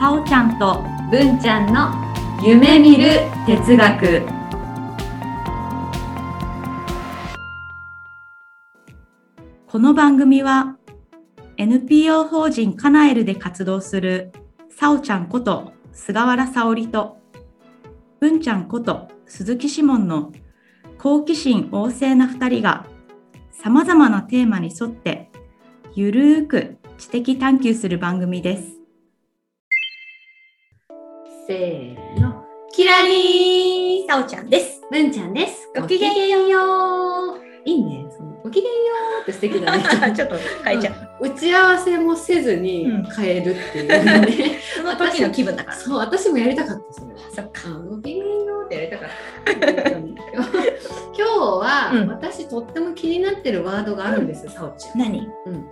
[0.00, 1.90] さおちゃんと文ちゃんの
[2.44, 4.42] 夢見る哲学。
[9.72, 10.76] この番組は
[11.56, 14.30] NPO 法人カナエルで活動する
[14.68, 17.16] さおちゃんこと菅原沙織と
[18.20, 20.30] 文ちゃんこと鈴木志門の
[20.98, 22.86] 好奇心旺盛な2人が
[23.50, 25.31] さまざまなテーマに沿って
[25.94, 28.64] ゆるーく知的探求する番組です。
[31.46, 32.42] せーの。
[32.72, 34.80] キラリーさおちゃんです。
[34.90, 35.70] 文ちゃんです。
[35.78, 37.40] ごきげんよう。
[37.66, 38.06] いいね。
[38.16, 38.78] そのごきげんよ
[39.20, 39.84] うって素敵だね。
[40.16, 41.26] ちょっと変えちゃう。
[41.28, 44.58] 打ち合わせもせずにうん変えるっていうね。
[44.74, 45.76] その時の気分だから。
[45.76, 47.20] そう、私もやりたかった、それは。
[47.30, 47.68] そっか。
[47.68, 49.08] うんごきげんようってやりたかっ
[49.60, 49.90] た。
[51.14, 54.98] 今日は、うん私とっても気になってるワードがあるんですよ、さおちゃん。
[54.98, 55.28] 何？
[55.46, 55.66] うん。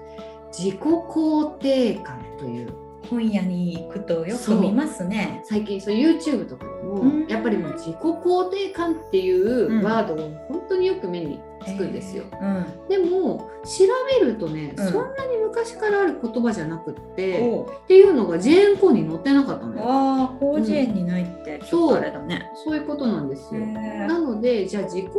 [0.52, 2.90] 自己肯定感という。
[3.08, 5.42] 本屋に行くとよく見ますね。
[5.44, 12.24] 最近そう YouTube とかでも、うんやっぱりもう自己肯定感っていうワードを本当によく目につくんですよ。
[12.40, 12.88] うん。
[12.88, 13.84] でも調
[14.20, 19.82] べるとね、うんそんなに昔からある言葉じゃなくって、おっていうのがジェーンコーに載ってなかったのよ。
[19.84, 22.50] ああ、広辞苑にないって、ちょっとあれだね。
[22.64, 23.60] そういうことなんですよ。
[23.60, 25.12] へなのでじゃあ自己肯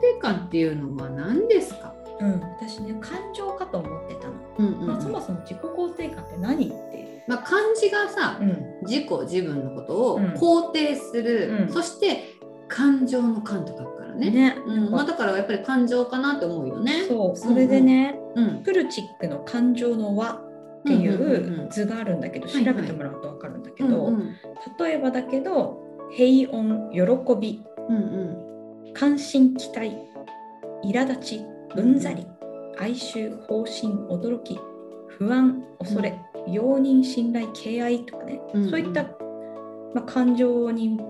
[0.00, 4.07] 定感っていうのは何ですか、うん、私ね、感情かと思っ
[5.18, 7.24] もそも自己肯定感って何って。
[7.26, 8.84] まあ、漢字がさ、ん。
[8.86, 12.34] 自己自分のことをうん肯定する、うんそして
[12.68, 14.30] 感情の感と書くからね。
[14.30, 14.56] ね。
[14.66, 17.06] うんまあ、だからやっぱり感情かなって思うよね。
[17.08, 24.34] そう、それでね、うん、プルチックの感情の輪っていんうんうんううん図があるんだけど、調べてもらうと分かるんだけど、うんうん
[24.78, 29.96] 例えばだけど平穏喜びうんうん関心期待
[30.84, 31.44] 苛立ち
[31.76, 32.26] うんざり
[32.78, 34.58] 哀愁方針驚き
[35.18, 38.70] 不安恐れ、容認信頼敬愛とかね、うんうん。
[38.70, 39.02] そういった、
[39.94, 41.00] まあ、感情に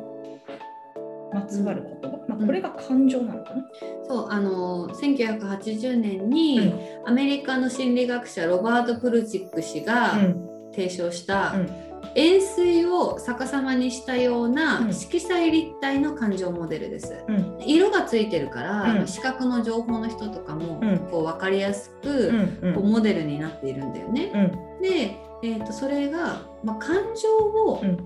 [1.32, 3.68] まつわる言葉、まあ、これが感情なのかな、
[4.08, 7.08] そうあの1980年に、うん。
[7.08, 10.48] アメリカの心理学者ロバート・プルチック氏がうん。
[10.70, 14.92] 提唱した、うん円錐を逆さまにしたようなうん。
[14.92, 17.24] 色彩立体の感情モデルです。
[17.28, 17.58] うん。
[17.64, 19.06] 色がついてるから、うん。
[19.06, 20.98] 視覚の情報の人とかも、うん。
[21.10, 22.28] こう分かりやすく、
[22.62, 22.74] うん。
[22.74, 24.32] こうモデルになっているんだよね。
[24.34, 24.82] うん。
[24.82, 27.96] で、えー、とそれが、まあ、感情を、うん。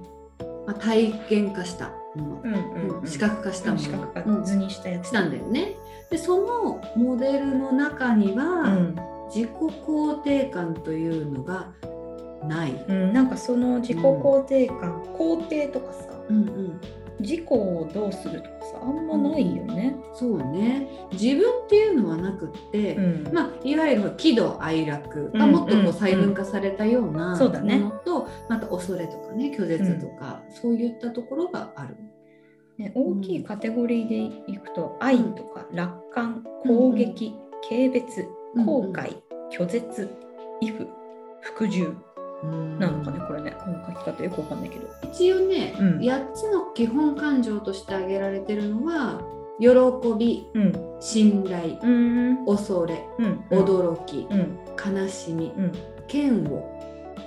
[0.67, 5.09] まあ、体験化したもの、視覚化したもの、視覚化うん図にしたやつ。
[5.09, 5.75] したんだよね。
[6.11, 8.97] でそのモデルの中には、うん。
[9.35, 11.73] 自己肯定感というのが
[12.49, 12.85] ない。
[12.89, 16.81] うん、なんかその自己肯定感、肯定とかさうんうん、
[17.21, 19.97] 自己をどうするとかさあんまないよね。
[20.15, 20.89] そうね。
[21.13, 23.33] 自分っていうのはなくって、うん。
[23.33, 27.79] まあ、いわゆる喜怒哀楽がうんもっとこうんう細分化されたようなもそうだね。
[27.79, 31.97] のと、また恐れとかね拒絶とか、そういったところがある。
[32.79, 37.35] ね、大きいカテゴリーでいくと、愛とか楽観攻撃、
[37.69, 38.27] 軽蔑
[38.65, 39.17] 後悔、
[39.51, 40.09] 拒絶
[40.61, 40.89] 畏怖
[41.43, 41.95] 服従
[42.79, 44.89] なのかねこれねこの書き方よくわかんないけど。
[45.05, 45.99] 一応ね、うん。
[45.99, 49.21] 8つの基本感情として挙げられてるのは
[49.61, 49.69] 喜
[50.19, 50.97] びうん。
[51.01, 52.47] 信頼うん。
[52.47, 53.45] 恐れうん。
[53.51, 54.59] 驚き、うん。
[54.77, 55.73] 悲しみうん。
[56.13, 56.63] 嫌悪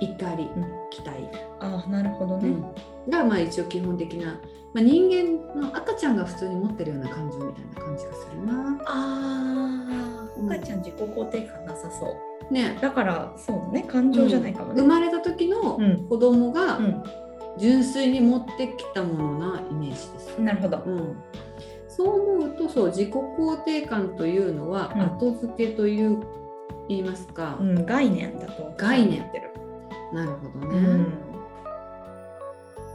[0.00, 0.66] 怒り、うん。
[0.90, 1.12] 期待、
[1.60, 2.54] ああなるほどね。
[3.08, 4.40] がまあ一応基本的な、
[4.74, 8.78] まあ、人間の赤ちゃんが普通に持ってるような感情みたいな感じがするな。
[8.86, 12.35] あ赤ちゃん自己肯定感なさそう。
[12.50, 12.78] ね。
[12.80, 14.82] だからそうだね感情じゃないかもね。
[14.82, 16.06] 生まれた時のうん。
[16.08, 17.02] 子供がうん。
[17.58, 20.38] 純粋に持ってきたものなイメージです。
[20.38, 20.82] なるほど。
[20.84, 21.16] うん、
[21.88, 25.02] そう思うとそう自己肯定感というのはうん。
[25.02, 26.20] 後付けという、
[26.88, 28.74] 言いますか、うん、概念だと。
[28.76, 29.22] 概念。
[29.24, 29.50] ってる。
[30.12, 31.12] なるほどね、うん。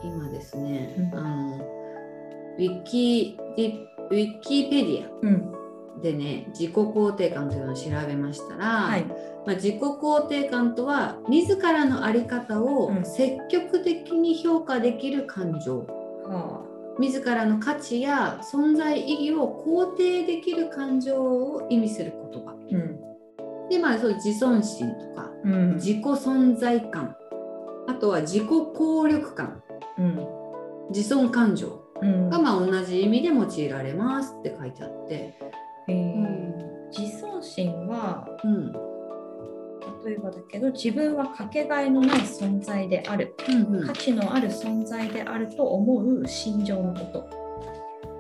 [0.04, 1.20] 今ですね、うん。
[1.20, 5.52] あのウィキディウィキペディうん。
[5.56, 5.61] ア
[6.02, 9.06] でね自己肯定感というのを調べましたら、はい。
[9.46, 15.80] まあ、自己肯定感とは自らの在り方をうん積極的に評価できる感情、
[16.26, 16.66] は
[17.00, 22.54] 自らの価値や存在意義を肯定できる感情を意味する言葉あ。
[22.54, 23.70] うん。
[23.70, 25.76] でまあそう自尊心とかうん。
[25.76, 27.16] 自己存在感
[27.88, 29.64] あとは自己効力感
[29.98, 30.28] うん。
[30.90, 35.38] 自尊感情うんがまあ同じ意味で用いられますって書いてあって、
[35.92, 38.72] えー自尊心はうん。
[40.04, 43.34] 例えばだけど自分はかけがえのない存在である。
[43.48, 43.88] うんうん。
[43.88, 47.20] 価値のある存在であると思う心情のこと。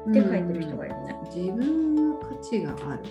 [0.09, 1.15] って書いてる人がいるね。
[1.35, 3.03] 自分の価値がある。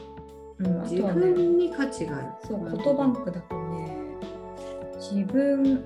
[0.60, 2.26] うん、あ自とはね分に価値がある。
[2.46, 3.96] そう、フォトバンクだとね、
[4.98, 5.84] 自分、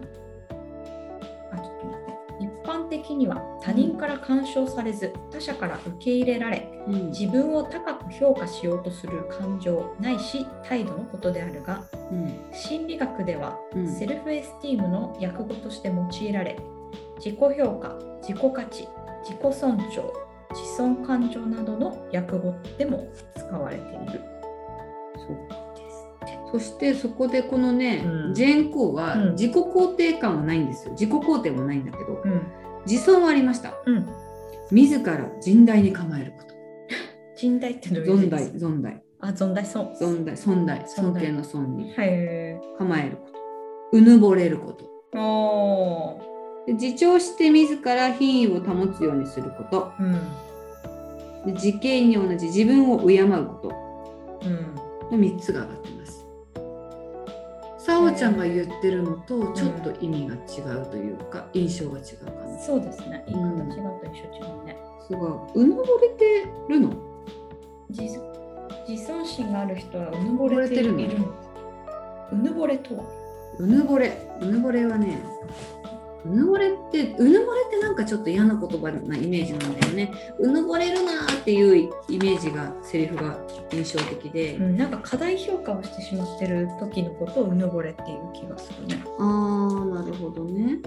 [3.04, 7.06] 的には他人から干渉されず、他者から受け入れられ、うん。
[7.10, 12.40] 自分を高く評価しようとする感情ないし態度のことであるが、うん。
[12.52, 13.88] 心理学では、うん。
[13.88, 16.58] セルフエスティームの訳語として用いられ、
[17.18, 18.88] 自己評価、自己価値、
[19.22, 20.12] 自己尊重、
[20.50, 23.06] 自尊感情などの訳語でも
[23.36, 24.20] 使われている。
[26.50, 28.34] そしてそこでこのね、うん。
[28.34, 29.32] ジェーン・コーはうん。
[29.32, 30.92] 自己肯定感はないんですよ。
[30.92, 33.74] 自己肯定もないんだけどうん自尊はありました。
[33.86, 34.06] うん、
[34.70, 36.54] 自ら甚大に構えること。
[37.36, 38.64] 人大ってどういう存在字です？
[38.64, 39.92] 存在あ、存在そう。
[40.00, 40.78] 存在存在。
[40.80, 41.92] 存尊在敬の尊に。
[41.96, 43.38] へ構えること。
[43.92, 44.84] うぬぼれること。
[45.14, 45.18] ー。
[45.18, 46.20] お
[46.68, 49.92] 自重して自ら品位を保つようにすること。
[49.98, 50.12] うん。
[51.46, 53.72] で自敬に同じ自分を敬うこと。
[54.46, 54.74] うん。
[55.10, 56.03] の3つが上がってます。
[57.84, 62.58] さおちゃんが言ってるのとちょっと意味が違うというか、印象が違うかな。
[62.58, 63.22] そうですね。
[63.28, 64.78] 言い方うん違うと一緒違うね。
[65.06, 65.60] すごい。
[65.62, 66.94] うぬぼれてるの？
[67.90, 68.18] 自
[68.88, 71.32] 自尊心がある人はうぬぼれているのか
[72.32, 73.04] うぬぼれとは？
[73.58, 74.18] うぬぼれ。
[74.40, 75.22] うぬぼれはね、
[76.24, 80.10] うぬぼれって、うぬぼれってなんかちょっと嫌な言葉なイメージなんだよね。
[80.38, 83.38] うぬぼれるなーっていうイメージが、セリフが
[83.70, 84.56] 印象的で。
[84.56, 89.04] うん、なんか過大評価をしてしまってる時のことをうぬぼれっていう気がするね。
[89.18, 90.78] あー、なるほどね。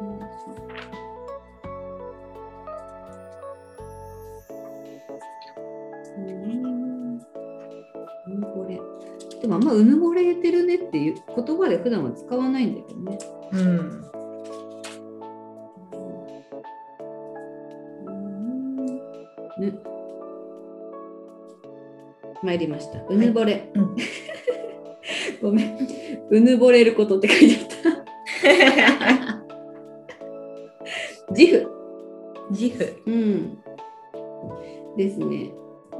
[0.00, 0.18] うん
[8.26, 8.80] うぬぼれ。
[9.40, 13.16] でもあんまうぬぼれてるねっていう言葉で普段は使わないんだけどね。
[13.52, 14.02] うん。
[19.58, 19.72] ね。
[22.42, 23.00] 参りました。
[23.08, 23.70] うぬぼれ。
[23.74, 23.96] うん
[25.42, 25.78] ごめん。
[26.30, 28.08] うぬぼれることって書いてあった。
[31.34, 31.68] 自負。
[32.50, 33.02] 自負。
[33.06, 33.58] うん。
[34.96, 35.50] ですね。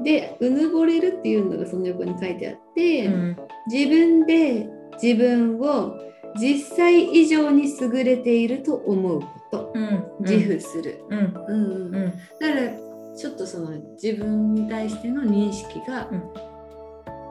[0.02, 3.36] で、うぬぼれるっていうのがその横に書いてあって、うん。
[3.70, 4.68] 自分で
[5.02, 9.72] 自分を実際以上に優れていると思うこと。
[9.74, 10.04] うん。
[10.20, 11.02] 自負する。
[11.08, 11.18] うん。
[11.18, 12.12] うんうんうん。
[12.40, 13.70] だからちょっとその
[14.00, 16.18] 自分に対しての認識がうん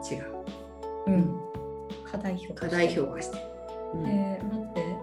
[0.10, 0.46] 違う。
[1.08, 1.40] うん。
[2.04, 2.66] 過大評価。
[2.66, 3.44] 過大評価してる。
[3.96, 4.96] うんえー、待って。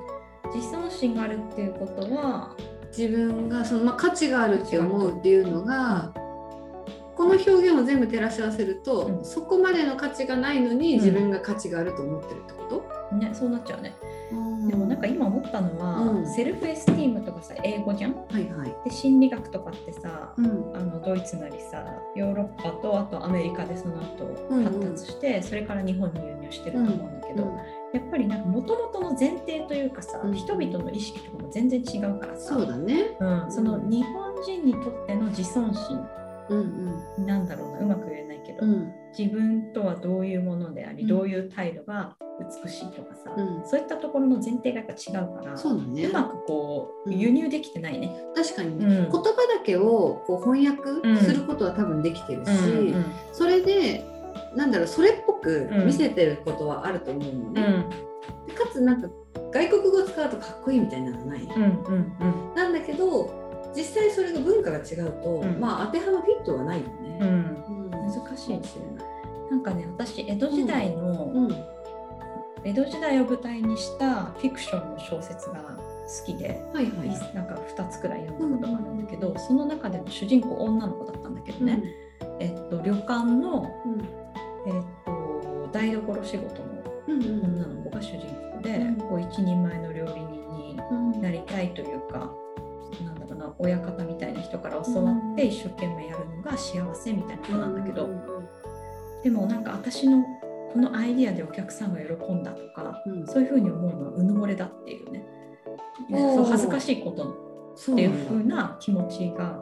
[0.55, 2.55] 自尊心があるっていうことは、
[2.97, 6.13] 自分がその、まあ、価値があるって思うっていうのが、
[7.17, 12.85] この表現を全部照らし合わせると、うんそこまでの価値がないのにうん自分が価値があると思ってるってこと、
[13.19, 13.95] ね、そうなっちゃうね。
[14.69, 16.27] でもなんか今思ったのは、うん。
[16.27, 18.15] セルフエスティームとかさ、英語じゃん？
[18.15, 18.75] はいはい。
[18.85, 20.73] で、心理学とかってさ、うん。
[20.75, 21.85] あのドイツなりさ
[22.17, 24.65] ヨーロッパとあとアメリカでその後うんうん。
[24.65, 27.57] 発達して、それから日本に輸入してると思うんだけど、うん。
[27.93, 30.35] やっぱりなんか元々の前提というかさ、うん。
[30.35, 32.55] 人々の意識とかも全然違うからさ。
[32.55, 33.17] そうだね。
[33.21, 36.05] うん、その日本人にとっての自尊心
[36.51, 37.79] うんなんだろうな。
[37.81, 41.09] うまく言えないけど、うんうん自分とはどういうものであり、うん。
[41.09, 42.17] どういう態度が
[42.65, 43.63] 美しいとかさ、うん。
[43.65, 46.07] そういったところの前提がやっぱ違うからそうだね。
[46.07, 46.13] う。
[46.13, 47.19] まくこううん。
[47.19, 48.15] 輸入できてないね。
[48.35, 48.79] 確かに。
[48.79, 48.93] ね、うん。
[48.93, 49.33] 言葉だ
[49.65, 52.95] けをこう翻訳することは多分できてるし、うん。
[52.95, 54.05] うんそれで
[54.57, 55.87] なんだろうそれっぽくうん。
[55.87, 57.85] 見せてることはあると思うのね。
[58.55, 59.09] かつなんか
[59.53, 62.55] 外国語を使うとかっこいいみたいなのない、うんうんうん。
[62.55, 63.45] なんだけど
[63.77, 65.61] 実際それが文化が違うと、うん。
[65.61, 67.19] まあ当てはまフィットはないよね。
[68.05, 69.15] うんうん難しいかもしれ
[69.51, 71.75] なんかね私江戸時代の、うん。
[72.65, 77.35] 江戸時代を舞台にしたフィクションの小説が好きで、はいはい。
[77.35, 81.83] なんか2つくらい読んだことがあるんだけど、その中での主人公女の子だったんだけどね、
[82.41, 84.01] えっと、旅館の、うん。
[84.67, 86.69] えっと、台所仕事の
[87.09, 87.45] うんうん。
[87.45, 88.21] 女の子が主人
[88.57, 88.97] 公で、うん。
[88.97, 91.21] こう一人前の料理人にうん。
[91.21, 92.33] なりたいというか。
[93.25, 98.09] なんだろうな親方みたいな人から教わって一生懸命やるのが幸せみたいな子なんだけど、
[99.23, 100.23] でもなんか私の
[100.73, 103.27] このアイディアでお客さんが喜んだとか、うん。
[103.27, 105.25] そういうふうに思うのはうぬぼれだっていうね。
[106.11, 109.59] そう恥ずかしいことっていうふうな気持ちが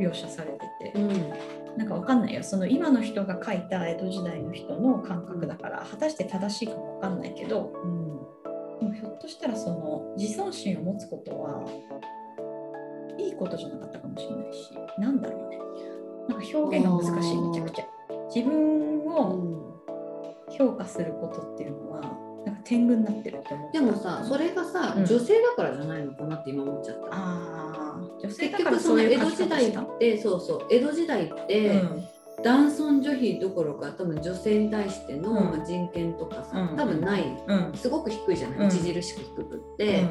[0.00, 1.78] 描写されてて、うん。
[1.78, 2.42] なんかわかんないよ。
[2.42, 8.04] その今の人が書いた江戸時代の人の感覚だから果たして正しいかもわかんないけどうん。
[8.80, 11.64] でもひょっとしたらその自尊心を持つことは
[13.34, 15.58] いいことじゃなかったかもしれないしなんだろうね。
[16.28, 17.84] なんか表現が難しいめちゃくちゃ。
[18.34, 19.74] 自分うをん。
[20.56, 22.00] 評価することっていうのは
[22.46, 23.80] なんか天狗になってるって思った。
[23.80, 25.04] でもさそれがさ、うん。
[25.04, 27.06] 女性だからじゃないのかなって今思っちゃった。
[27.06, 32.04] ああ女性結だから局その江そういう書戸時代き方したってそうそう江戸時代って、うん。
[32.42, 35.36] 男尊女卑どころか多分女性に対しての、うん。
[35.36, 36.76] まあ人権とかさ、うん。
[36.76, 37.24] 多分ない。
[37.46, 37.72] うん。
[37.74, 38.66] すごく低いじゃない、うん。
[38.66, 40.04] 著しく低くって、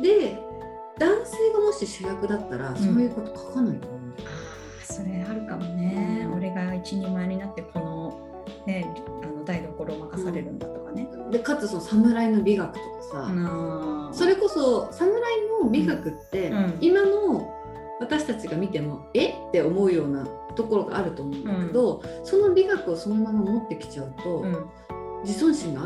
[0.00, 0.38] で
[0.98, 8.86] 男性がもし主役だったら、そういうこと書かないと思うんだよあーそれあるかもね、うん俺が一人前になってこのね
[9.22, 15.20] あの台所を任されるんだとかね、でかつその侍の美学とかさ、それこそ侍
[15.62, 16.78] の美学って、うん。
[16.80, 17.52] 今の
[18.00, 19.28] 私たちが見てもえ？
[19.30, 24.66] って思うようなところがあると思うんだけど、その美学をそのまま持ってきちゃうと、うん。
[25.24, 25.84] 自尊心があ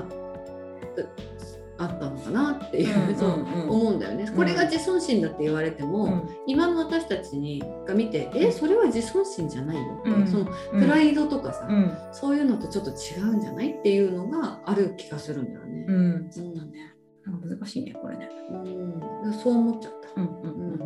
[1.78, 3.62] あったのかなっていう,、うんそううん。
[3.62, 4.30] うん思うんだよね。
[4.35, 6.28] これが自尊心だって言われても、うん。
[6.47, 8.42] 今の私たちにが見て、うん。
[8.42, 10.26] えそれは自尊心じゃないよって、うん。
[10.26, 11.97] そのプライドとかさ、うん。
[12.12, 15.85] そういうのとちょっと違うんじゃないっていうのがある気がするんだよね。
[15.88, 16.94] うん、そうだね
[17.25, 18.28] なんか難しいねこれね。
[18.50, 20.20] うん、そう思っちゃった。
[20.20, 20.73] うんうん。
[20.73, 20.78] うん。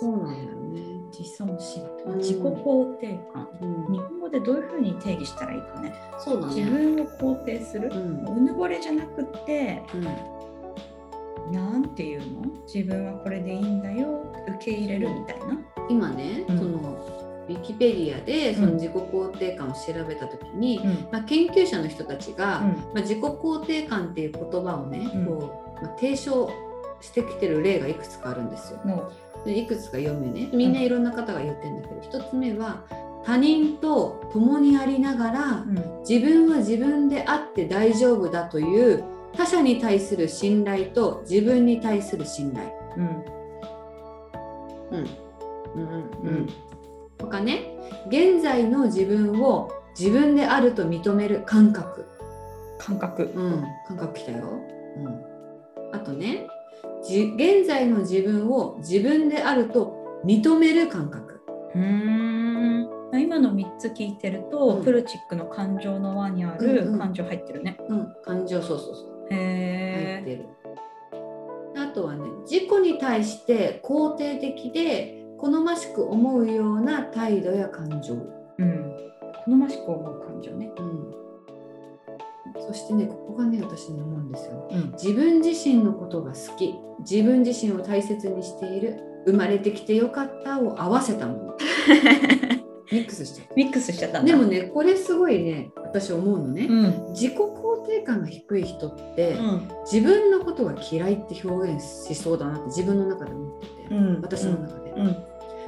[0.00, 0.89] そうなんだよね。
[1.16, 2.18] 自尊心うん。
[2.18, 3.48] 自己肯定感。
[3.60, 3.92] うん。
[3.92, 5.94] 日本語でどういうふうに定義したらいいかね。
[6.18, 6.54] そうだね。
[6.54, 7.90] 自分を肯定する。
[7.92, 8.24] うん。
[8.38, 11.52] うぬぼれじゃなくってうん。
[11.52, 12.42] なんていうの？
[12.72, 14.32] 自分はこれでいいんだよ。
[14.56, 15.58] 受け入れるみたいな。
[15.88, 16.58] 今ね、うん。
[16.58, 21.08] そのウィキペディアでその自己肯定感を調べた時に、うん。
[21.10, 22.66] まあ、研究者の人たちが、うん。
[22.66, 25.26] まあ、自己肯定感っていう言葉をね、うん。
[25.26, 26.48] こうまあ、提唱
[27.00, 28.80] してきてる例がいくつかあるんですよ。
[29.40, 30.48] のでいくつか読むね。
[30.52, 32.84] みんないろんな方が言ってるんだけど、一つ目は
[33.24, 36.00] 他人と共にありながらうん。
[36.08, 39.04] 自分は自分であって大丈夫だという
[39.36, 42.70] 他者に対する信頼と自分に対する信頼。
[42.96, 43.24] うん。
[44.90, 45.08] うん。
[45.74, 46.28] うん。
[46.28, 46.48] うん。
[47.20, 47.76] 他ね
[48.08, 52.06] 現在の自分を自分であると認める感覚、
[52.78, 54.48] 感覚うん、感覚きたよ、
[54.96, 56.59] うん、あとねじ
[57.02, 61.40] 現在の自分を自分であると認める感覚、
[61.74, 62.88] うーん。
[63.12, 64.84] 今の3つ聞いてると、うん。
[64.84, 66.92] プルチックの感情の輪にあうんうん。
[66.92, 67.78] る感情入ってるね。
[67.88, 69.26] うん、感情そうそうそう。
[69.30, 70.22] 入へえ。
[70.22, 70.46] ってる。
[71.76, 78.14] あとはね自己に対して肯定的で好ましく思うような態度や感情、
[78.58, 78.96] うん。
[79.44, 80.70] 好ましく思う感情ね。
[80.78, 81.14] うん、
[82.58, 84.92] そしてねここがね私に思うんですようん。
[84.92, 91.56] 自分自身のことが好き自分自身を大切にしている生まれてきてよかったを合わせたもの
[92.90, 94.22] ミックスしてミックスしちゃった。
[94.22, 97.12] でもねこれすごいね私思うのね、うん。
[97.12, 99.68] 自己肯定感が低い人って、うん。
[99.90, 104.20] 自分のことが嫌いって表現しそうだなって自分の中で思ってて、うん。
[104.22, 104.90] 私の中で。
[104.92, 105.16] うん。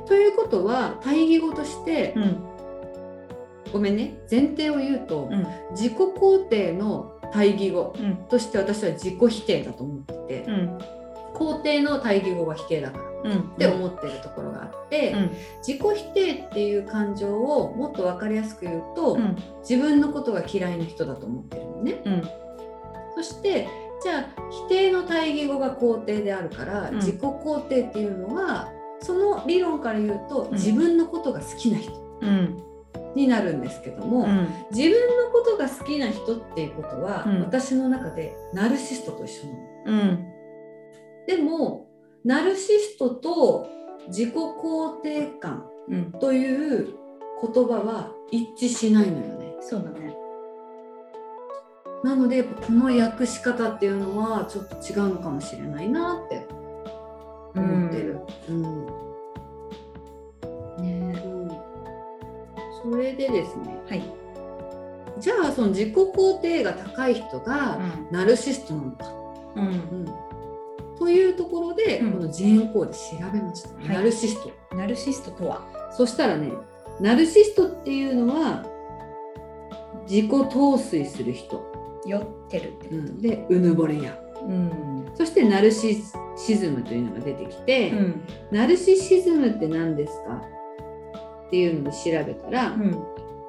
[0.07, 2.37] ということは対義語として、うん。
[3.73, 5.47] ごめんね前提を言うと、うん。
[5.73, 8.17] 自己肯定の対義語うん。
[8.29, 10.79] として私は自己否定だと思ってて、うん。
[11.35, 13.41] 肯定の対義語は否定だからうん。
[13.41, 15.31] って思ってるところがあって、うん。
[15.67, 19.37] 自己否定っていう感情をもっと分かりやすく言うと、うん。
[19.69, 22.03] 自分のことが嫌いな人だと思ってるのね。
[22.05, 22.23] うん。
[23.15, 23.69] そして
[24.03, 32.63] じゃあ否定の対義語が肯定であるから、うん自己肯定っていうのはその理論から言うと、ん自分のことが好きな人うん。
[33.15, 34.49] になるんですけども、うん。
[34.71, 40.03] 自分のことが好きな人っていうことは、うん私の中でナルシストと一緒なの。
[40.03, 40.33] うん。
[41.27, 41.89] でも
[42.25, 43.69] ナルシストと
[44.09, 46.13] 自己肯定感うん。
[46.13, 46.95] という
[47.43, 49.55] 言葉は一致しないのよね。
[49.61, 50.17] そうだね。
[52.05, 56.47] なのでこの訳し方っていうのはちょっと違うのかもしれないなって
[57.55, 58.21] 思ってる。
[58.49, 59.12] うん
[62.83, 64.03] それでですねはい。
[65.19, 67.79] じゃあその自己肯定が高い人が
[68.11, 69.13] ナルシストなのか、
[69.57, 69.67] うん。
[69.67, 70.15] うん
[70.99, 74.77] というところで、うんこのジェーン・コーで調べました、いナルシスト。
[74.77, 75.67] ナルシストとは？
[75.97, 76.53] そしたらね
[77.01, 78.65] ナルシストっていうのは
[80.09, 81.61] 自己陶酔する人、
[82.07, 84.43] 酔ってるってこでうぬぼれやと。
[84.47, 85.11] うん。
[85.15, 86.03] そしてナルシ
[86.37, 88.23] シズムというのが出てきて、うん。
[88.53, 90.43] ナルシシズムって何ですか？
[91.53, 92.99] っていうので調べたら、うん。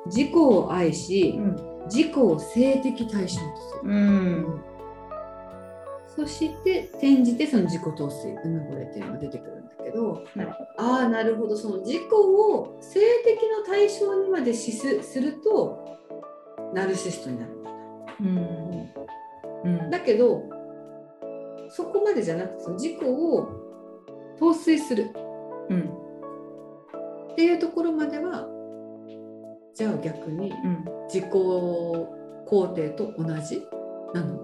[0.08, 1.56] 自己を愛し、うん。
[1.86, 3.38] 自己を性的対象とす
[3.86, 4.62] る、うん。
[6.14, 10.24] そして転じてその自己陶酔うぬぼれっていうのが出てくるんだけど
[10.78, 15.98] ああなるほどその自己を性的の対象にまで視すすると
[16.72, 18.42] ナルシストになるんだど。
[19.64, 19.82] うん。
[19.82, 19.90] うん。
[19.90, 20.44] だけど
[21.70, 23.50] そこまでじゃなくてその自己を
[24.38, 25.10] 陶酔する
[25.70, 26.03] うん。
[27.34, 28.48] っていうところまでは
[29.74, 30.86] じゃあ逆にうん。
[31.12, 33.68] 自己肯定と同じ
[34.14, 34.42] なの？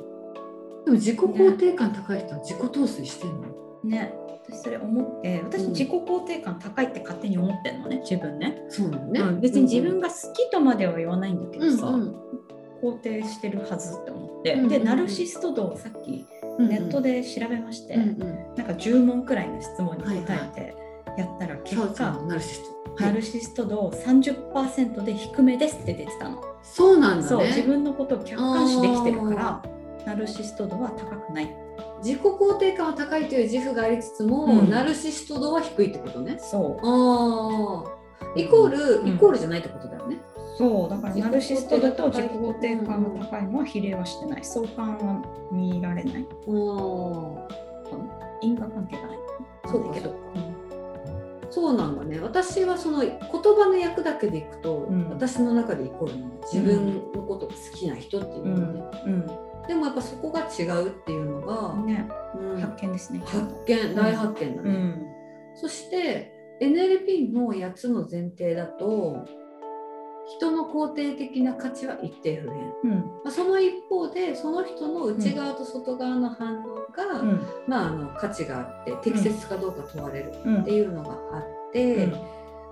[0.86, 3.48] でも自己肯定感高い人は自己陶酔してんの、
[3.84, 4.14] ね。
[4.48, 5.70] 私それ思って私うん。
[5.70, 9.42] 自己肯定感高いって勝手に思ってんのね自分ね、そうなのね、うん。
[9.42, 12.16] 別に自分が好きとまでは言わないんだけどさ、うん
[12.82, 14.70] 肯定してるはずって思って、うんうんうん。
[14.70, 16.26] でナルシスト度をさっき
[16.58, 18.56] うんネットで調べまして、うんうん。
[18.56, 20.76] なんか10問くらいの質問に答えて
[21.18, 22.70] やったら結そう果、そうナルシスト、
[23.00, 27.28] ナルシスト度30%で低めですって出てたの、そうなんだね。
[27.28, 29.62] そう自分のことを客観視できてるから
[30.06, 31.56] ナルシスト度は高くない。
[32.04, 34.70] 自己肯定感は高いという自負がありつつも、うん。
[34.70, 36.38] ナルシスト度は低いってことね。
[36.40, 36.78] そ
[38.36, 38.40] う。
[38.40, 39.08] イコール、うん。
[39.08, 40.18] イコールじゃないってことだよね、
[40.58, 44.44] そうだからナルシストだと自己肯定感が高いのは比例はしてない。
[44.44, 46.28] 相関は見られない。
[46.48, 47.38] お
[48.42, 49.18] 因果関係がない。
[49.68, 50.16] そうだけど
[51.50, 52.20] そうなんだね。
[52.20, 55.10] 私はその言葉の役だけでいくと、うん。
[55.10, 56.14] 私の中でイコール
[56.52, 59.68] 自分のことが好きな人っていううのね、ん。
[59.68, 62.08] でもやっぱそこが違うっていうのが、うんね。
[62.36, 62.62] うん。
[62.62, 63.22] 発見ですね。
[63.26, 65.08] 発見大発見だね、うん。
[65.56, 69.26] そして NLP の8つの前提だと
[70.38, 73.00] 人の肯定的な価値は一定不変、うん。
[73.24, 77.42] まあ、その一方でその人の内側と外側の反応が、うん。
[77.68, 80.62] まあ、あの価値があって適切かどうか問われるうん。
[80.62, 82.14] っていうのがあって、うん。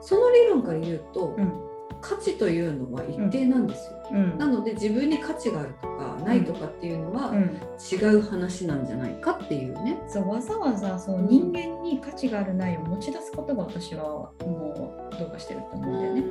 [0.01, 1.67] その理論から言うと、うん。
[1.99, 3.97] 価値というのは一定なんですよ。
[4.11, 4.37] うん。
[4.37, 7.59] なので自分に価値があるとかないとかっていうのはうん。
[7.91, 9.99] 違う話なんじゃないかっていうね。
[10.07, 16.21] そうわざわざその人間に価値があるないを持ち出すことが私はもうどうかしてると思うんだよね。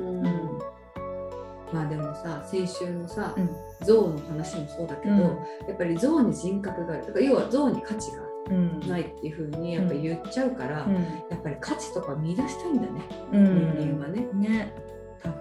[1.81, 3.49] うんまあでもさ先週のさ、うん。
[3.85, 5.21] 象の話もそうだけど、うん。
[5.21, 5.27] や
[5.73, 8.79] っぱり象に人格があるだから要は象に価値がうん。
[8.87, 10.93] ないっていうふうにやっぱ言っちゃうから、うん。
[10.95, 11.01] や
[11.35, 12.87] っぱり価値とか見出したいんだね、
[13.33, 13.75] うん。
[13.77, 14.25] 人間はね。
[14.33, 14.73] ね。
[15.21, 15.37] 多分。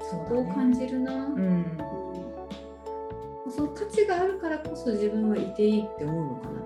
[0.00, 1.18] そそこを感じるな、うん。
[1.36, 1.40] う
[3.48, 3.50] ん。
[3.50, 6.62] その価値があるからこそ自分はいていいって思うのかな。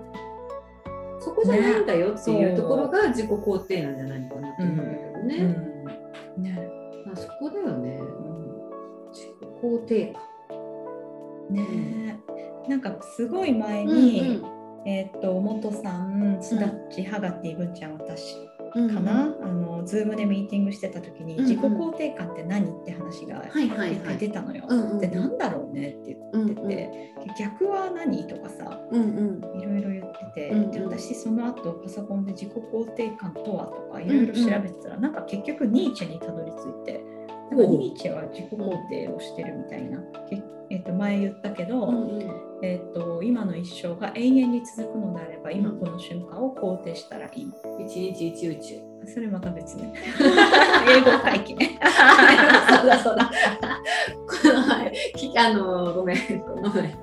[1.19, 5.70] そこじゃないんだよっていうねところが自己肯定なんじゃないのかなって思うんだけどね、
[9.77, 10.21] 肯定感。
[11.49, 12.19] ね
[12.67, 14.51] なんかすごい前に、うん
[14.83, 18.35] えーっと元さんすだっちはがっていぶんちゃん私
[18.73, 21.45] うんかな、あのズームでミーティングしてた時に、うんうん。
[21.45, 22.71] 自己肯定感って何？
[22.71, 24.17] って話がはいはい一い。
[24.17, 24.65] 出たのよ。
[24.67, 28.25] うんうんでなんだろうねってうん言ってて、逆は何？
[28.27, 29.61] とかさうんうん。
[29.61, 30.71] いろいろ言ってて、うんうん。
[30.71, 37.03] で私その後パソコンで自己肯定感とはとかいろいろ調べてたら、なんか結局ニーチェにたどり着いて
[37.51, 47.51] なんかニーチェは自己肯定をしてるみたいな、けえっと前言ったけど、うんうんえっと今の一生が永遠に続くのであれば今この瞬間を肯定したらいい。
[47.83, 49.93] 一日一宇宙それまた別ね。
[50.87, 51.55] 英語会計。
[52.69, 53.31] そうだそうだ。
[54.27, 56.95] この前、きあのごめん、この前。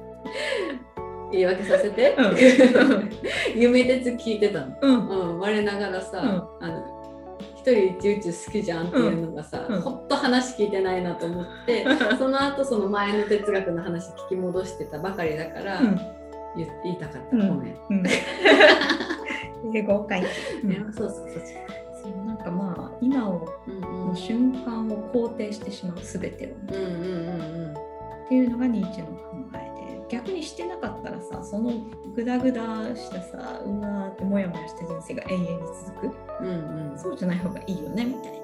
[1.32, 2.16] 言い訳させて。
[3.54, 4.76] 夢鉄聞いてたの。
[4.80, 5.08] うん。
[5.08, 6.97] うん、我ながらさ、うんあの
[7.58, 9.74] 一人一宇宙好きじゃんっていうのがさ、うん。
[9.76, 9.80] うん。
[9.82, 11.84] ほっと話聞いてないなと思って、
[12.18, 16.00] その後その前の哲学の話聞き戻してたばかりだから、うん。
[16.56, 17.76] 言言いたかった、うんごめん。
[17.90, 18.04] うん。
[19.74, 20.22] 英語会
[20.62, 20.68] 計。
[20.68, 21.42] ねそうそうそう
[22.02, 22.26] そう。
[22.26, 26.74] なんかまあ今をの瞬間を肯定してしまうすべてを。
[26.74, 27.88] うんうんうん
[28.28, 29.18] っていうのがニーチェの
[30.08, 31.72] 逆にしてなかったらさその
[32.14, 35.48] グダグダしたさうわーってモヤモヤした人生が永遠に
[35.96, 36.16] 続く。
[36.40, 36.92] うんうん。
[36.92, 38.38] うんそうじゃない方がいいよねみたいな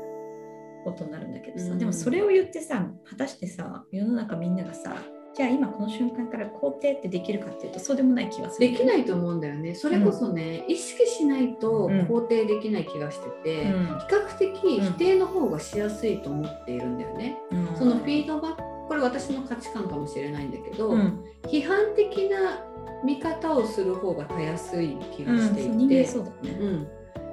[0.85, 1.79] ことになるんだけどさ、うん。
[1.79, 4.97] でもそれを言ってさ果たしてさ世の中みんながさ
[5.35, 9.75] じゃあ今この瞬間から肯定ってできるかっていうとそうでもない気がするできないいと思うんだよね。
[9.75, 12.01] それこそね、意識しないとうん。
[12.03, 13.87] 肯定できない気がしてて、うん。
[13.87, 17.37] 比較的否定の方がしやすいと思っているんだよね。
[17.51, 17.77] うん。
[17.77, 21.25] そのフィードバック、これ私の価値観かもしれないんだけど、うん。
[21.45, 22.65] 批判的な
[23.05, 26.89] 見方をする方がたやすい気うんがしていて、そうん。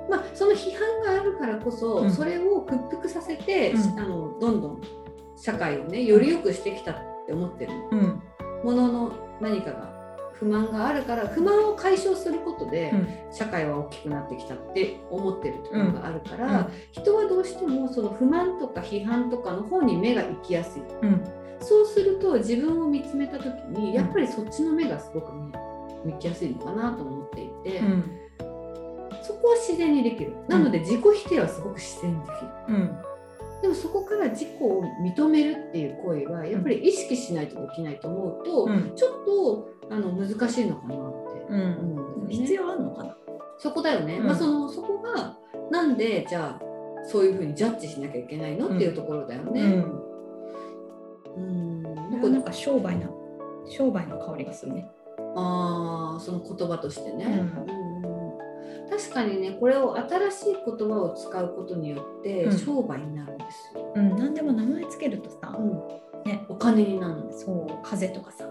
[0.10, 2.12] まあ、その批判があるからこそ、うん。
[2.12, 4.00] それを屈服させて、うん。
[4.00, 4.82] あのどんどん
[5.38, 7.74] 社会をねより良くしてきたって思ってる。
[7.74, 7.90] の。
[7.92, 8.24] うん。
[8.64, 9.12] ものの
[9.42, 10.02] 何かが
[10.34, 13.34] 不満があるから不満を解消することで、うん。
[13.34, 16.68] 社会は大きくなってきたって思ってるところがあるから、うん。
[16.92, 20.82] 人はどうしてもその不満とか批判とかの方に目が行きやすい。
[21.02, 28.17] うんそうすると自分を見つめた時にんやっぱりそっちの目がすごく見見きやすいのかなと思っていて、うん
[29.24, 32.47] そこは自然にできるなので自己否定はすごく自然にできる。
[32.69, 32.97] うん
[33.62, 42.36] でもそこから自己を認めるっていう行為はやっぱり意識しないとできないと思うと、うんちょっとあの難しいのかなってうん思うんだよね。
[42.36, 43.15] 必要あるのかな？
[43.60, 44.15] そこだよね。
[44.17, 45.38] うんまあそのそこが
[45.69, 49.62] なんでじゃあそういうふうにジャッジしなきゃいけないの、っていうところだよね。
[49.62, 50.01] うん。
[51.36, 53.10] これなんか商売な
[53.70, 54.89] 商売の香りがするね。
[55.36, 57.26] ああその言葉としてね。
[57.26, 57.82] ううんうん
[58.89, 63.94] 確かにねこれを新しい言葉を使うことによってうん商売になるんですよ。
[63.96, 65.72] うん、何でも名前つけるとさ、うん
[66.26, 67.46] ね、お金になるんです。
[67.46, 68.50] そう風とかさ、ん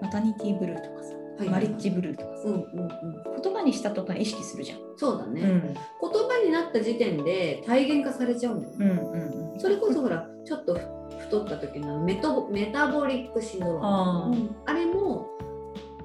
[0.00, 3.42] マタニティブルーとかさ、はいマリッジブルーとかさ、うんうんうん。
[3.42, 4.78] 言葉にした途端意識するじゃん。
[4.96, 8.86] そうだね、うん言葉になった時点で体現化されちゃうんだよね。
[8.86, 10.80] うんうんうん、それこそほらちょっとふ
[11.18, 15.28] 太った時のメトメタボリックシンドロームうんあれも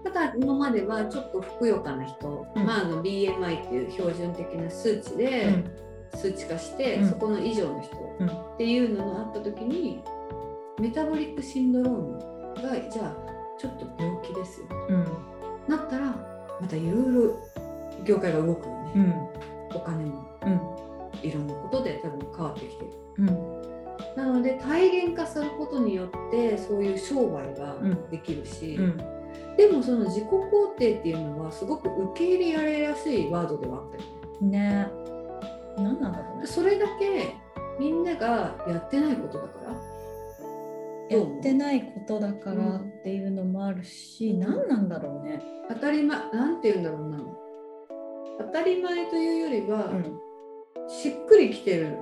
[0.04, 2.66] ただ今まではちょっとふくよかな人、うん。
[2.66, 5.64] まあ、あの BMI っていう標準的な数値で
[6.16, 7.10] 数値化して、うん。
[7.10, 7.96] そこの以上の人。
[8.20, 8.28] うん。
[8.28, 10.02] っていうのがあった時に
[10.80, 13.16] メタボリックシンドロームがじゃあ
[13.60, 14.68] ちょっと病気ですよ。
[14.90, 15.06] うん。
[15.68, 16.16] なったら
[16.62, 19.76] またいろいろ業界が動くよね、うん。
[19.76, 20.26] お金も。
[20.44, 20.60] うん。
[21.22, 22.92] いろんなことで多分変わってきてる。
[23.20, 23.60] うん。
[24.16, 27.76] なので体現化することによってそういう商売が
[28.10, 28.98] できるし、うん。
[29.58, 34.04] でもその自己肯定っていうのはすごく受け入れられやすいワードではあったよ
[34.42, 34.60] ね。
[34.60, 34.88] ね。
[35.78, 36.48] 何なんだろうね。
[36.48, 37.36] それだけ
[37.80, 39.70] みんながやってないことだから。
[41.10, 45.42] やってないことだからっていうのもあるし、何なんだろうね。
[45.68, 47.20] 当たり前なんて言うんだろうな。
[48.40, 50.20] 当たり前というよりは、うん。
[50.88, 51.98] しっくりきてる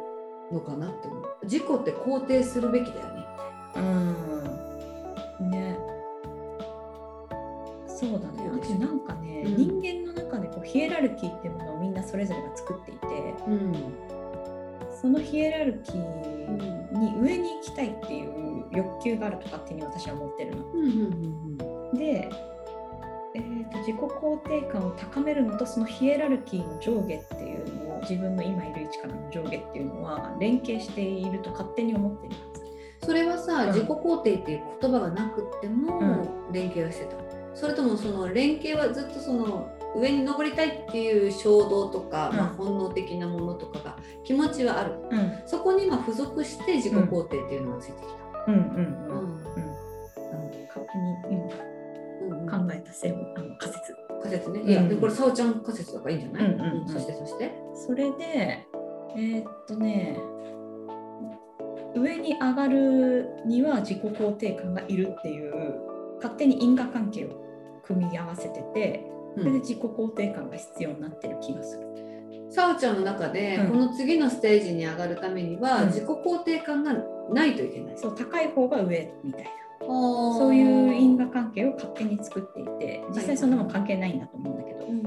[0.52, 1.24] のかなって思う。
[1.44, 3.26] 自己って肯定するべきだよね。
[3.76, 5.52] うん。
[5.52, 5.78] ね。
[7.88, 8.50] そうだね。
[8.54, 9.82] あとなんかね、うん。
[9.82, 13.08] 人間の中でこうヒエラルキーっていうものをみんなそれぞれが作っていて
[13.48, 13.74] うん
[15.02, 15.98] そのヒエラルキー
[16.98, 20.66] に上に行きたいっていう欲求があると勝手に私は思ってるの。
[20.66, 20.88] うんうん
[21.92, 22.30] うんで、
[23.34, 32.58] えーと自己肯定感を高めるのとそのヒエラルキーの上下っていうのを自分の今いる位置からの上下っていうのは連携していると勝手に思ってるはず。
[33.06, 33.68] それはさ、うん。
[33.68, 37.16] 自己肯定っていう言葉がなくっても連携はしてた、
[37.54, 42.38] それともその連携はずっとその上に登りたいっていう衝動とか、うん。
[42.38, 44.96] まあ、本能的なものとかが気持ちはある。
[45.12, 45.34] うん。
[45.46, 48.06] そこにまあ付属して自己肯定っていうのがついてき
[48.48, 48.78] うんうんた、うん。
[48.78, 49.38] うん。
[49.38, 49.42] うん。
[50.68, 51.46] 勝手に今
[52.22, 52.68] うんうん。
[52.68, 53.47] 考えたせいあの仮説
[54.28, 56.88] 仮説ね、うんいやでこれさおちゃん仮説だからいいんじゃない、うんうんうん。
[56.88, 57.52] そしてそして？
[57.74, 58.68] それで
[59.16, 60.20] えーっとね
[61.96, 65.54] 上に上がるには自己肯定感がいるっていう
[66.18, 69.06] 勝手に因果関係を組み合わせてて
[69.38, 71.88] それで自己肯定感が必要になってる気がする。
[72.50, 73.68] さおちゃんの中で、うん。
[73.72, 75.88] この次のステージに上がるためには、うん。
[75.88, 76.94] 自己肯定感が
[77.30, 77.98] ないといけない。
[77.98, 85.04] そう高い方が上みたいなそそういう因果関係を勝手に作っていて実際そんなもん関係ないんだと思うんだけど、うん。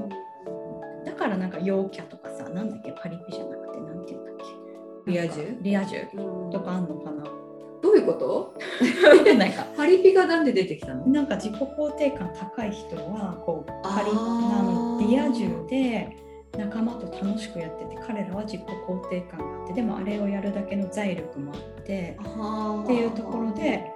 [1.05, 4.35] だからなんか陽キャとかさなんだっけパリピじゃなくてなんて言うんだっ
[5.05, 5.11] け？
[5.11, 5.57] リア充？
[5.61, 6.07] リア充。
[6.13, 6.51] うん。
[6.51, 7.23] とかあんのかな？
[7.81, 8.53] どういうこと？
[9.37, 9.65] なんか。
[9.77, 11.05] パリピがなんで出てきたの？
[11.07, 16.15] なんか自己肯定感高い人はこうパリあーあのリア充で
[16.57, 23.89] 仲間と楽しくやってて彼らは自己肯定感があってでもあれをやるだけの財力もあってっっていうところで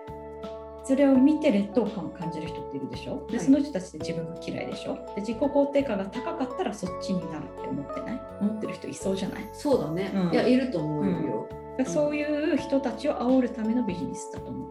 [0.86, 3.26] それを見て劣等感を感じる人っているでしょ？
[3.30, 3.45] ではい。
[3.45, 4.95] その人たちって自分が嫌いでしょ？
[5.15, 8.21] で自己肯定感が高かったらそっちになるって思ってない？
[8.39, 9.50] 思ってる人いそうじゃない？
[9.52, 10.32] そうだね、うん。
[10.32, 14.69] いやいると思うよ、だからそういう人たちを煽るためのビジネスだと思う。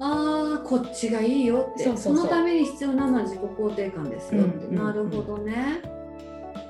[0.00, 1.84] ああこっちがいいよって。
[1.84, 2.24] そうそうそう。
[2.24, 4.78] のために必要なのは自己肯定感ですよって、うん。
[4.78, 4.84] うん。
[4.84, 5.80] なるほどね、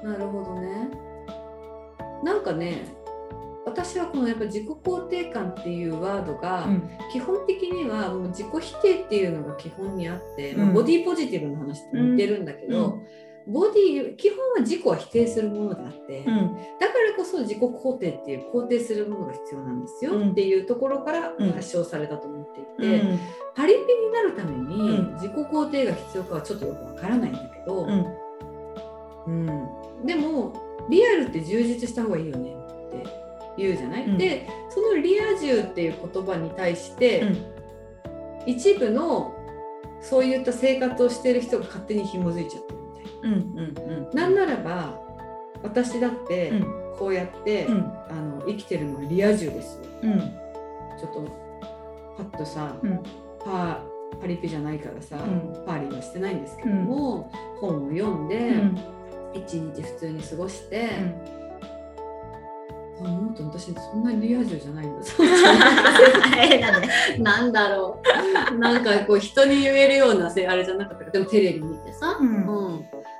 [0.02, 0.90] なるほどね。
[2.22, 2.84] なんかね
[3.66, 6.90] 私はこのやっぱ自己肯定感っていうワードが、うん。
[7.12, 13.00] 基本的にはもう自己否定っていうのが基本にあって、まあうんボディポジティブの話と似てるんだけど、
[13.46, 16.54] ボディ基本は自己は否定するものであって、うん。
[16.78, 20.30] だからこそ自己肯定っていう肯定するものが必要なんですようん。
[20.30, 23.18] っていうところからうん発祥されたと思っていて、うん。
[23.54, 28.06] パリピになるためにうん自己肯定が必要かはちょっとよくわからないんだけど、うん。
[29.26, 30.06] うん。
[30.06, 30.52] でも
[30.90, 33.23] リアルって充実した方がいいよねって
[33.56, 34.18] 言うじゃない、うん。
[34.18, 37.24] でそのリア充っていう言葉に対して、
[38.46, 39.34] 一部の
[40.00, 44.14] そういった生活をしてる人が勝手に紐づいちゃってるみたいうんうんうん。
[44.14, 44.22] な。
[44.22, 45.00] なんならば
[45.62, 46.84] 私だってうん。
[46.98, 47.92] こうやって、うん。
[48.08, 49.84] あの生きてるのはリア充ですよ。
[50.02, 50.20] うん。
[50.20, 51.44] ちょっと
[52.18, 53.02] パッとさ、うん。
[53.44, 53.82] パ
[54.20, 55.64] パリピじゃないからさ、うん。
[55.66, 58.78] パーリーはしてないんですけども、本を読んで、うん。
[59.32, 60.88] 一日普通に過ごして、
[61.38, 61.43] うん
[63.04, 65.04] あもっと私そんなにリア充じゃないんだ。
[67.18, 68.00] なんだろ
[68.52, 68.58] う。
[68.58, 72.46] なんかこう人に言えるようなせあれじゃなかったでもテレビ見てさ、うん。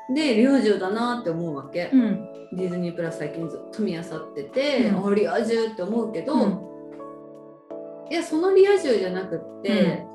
[0.09, 0.15] うん。
[0.15, 2.29] でリア充だなって思うわけ、うん。
[2.53, 5.07] ディズニープラス最近ずっと見漁ってて、うん。
[5.07, 6.61] あリア充って思うけど、うん。
[8.11, 10.07] いやそのリア充じゃなくって、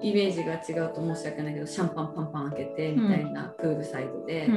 [0.00, 4.48] イメージが違うと申し訳ないけどシャンパンパンパン開けてみたいな、プールサイドで、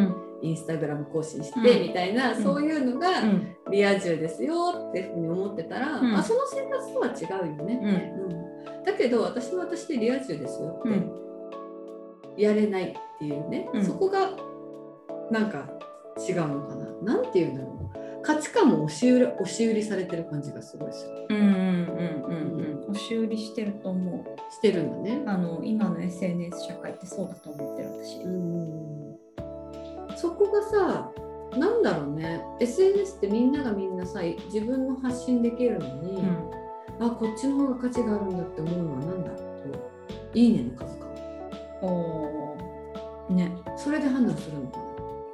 [0.42, 1.88] インスタグラム更新してうん。
[1.88, 2.44] みたいな、うん。
[2.44, 3.56] そういうのがうん。
[3.72, 6.16] リア充ですよっていうふうに思ってたら、うん。
[6.16, 8.84] あその生活とは違うよね、うん。
[8.84, 11.12] だけど私は私でリア充ですよって、うん。
[12.38, 13.86] やれないっていうね、うん。
[13.86, 14.32] そこが
[15.32, 15.70] なんか
[16.28, 17.16] 違うのかな。
[17.16, 17.78] なんていうんだろう。
[18.24, 21.28] 価値観も押し売り押し売りされてる感じがすごいする。
[21.30, 22.92] うんうんうんうんうん。
[22.92, 24.52] 押し売りしてると思う。
[24.52, 25.24] してるんだね。
[25.26, 28.97] あの今の SNS 社会ってそうだと思ってる私、うん
[30.18, 31.12] そこがさ
[31.56, 32.44] なんだろうね。
[32.60, 36.24] SNS ってみんながみんなさ自分の発信できるのに、
[37.00, 39.48] あこっちの方が価値があるんだって思うのは何だと。
[40.34, 41.06] いいねの数か
[41.82, 43.34] うん、おー。
[43.34, 43.52] ね。
[43.76, 44.84] それで判断するのかな。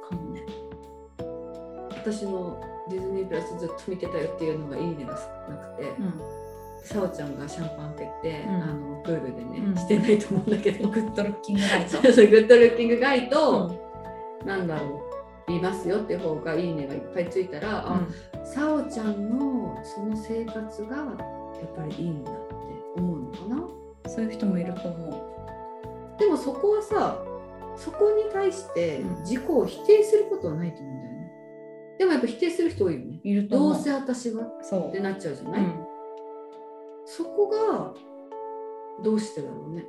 [0.08, 0.42] かもね。
[1.90, 6.12] 私のディズニープラスずっと見てたよっていうのがいいねが少なくて、うん。
[6.82, 8.62] さおちゃんがシャンパン開けて、うん。
[8.62, 9.76] あのプールでね、うん。
[9.76, 10.88] してないと思うんだけど。
[10.88, 13.83] グッドルッキングライトそうそうグッドルッキングガイと、うん
[14.44, 15.02] なんだろ
[15.48, 15.52] う。
[15.52, 18.00] いますよって方がいいねがいっぱいついたら、あ
[18.44, 22.52] さおちゃんのその生活がやっぱりいいんだって
[22.96, 24.10] 思うのかな。
[24.10, 27.22] そういう人もいると思でもそこはさ
[27.76, 29.22] そこに対してうん。
[29.22, 31.32] 自己を否定することはないと思うんだよね。
[31.98, 33.20] でもやっぱ否定する人多いよね。
[33.24, 35.74] ういるとどうせ私がってなっちゃうじゃない、うん。
[37.04, 37.92] そこが
[39.02, 39.84] どうしてだろうね。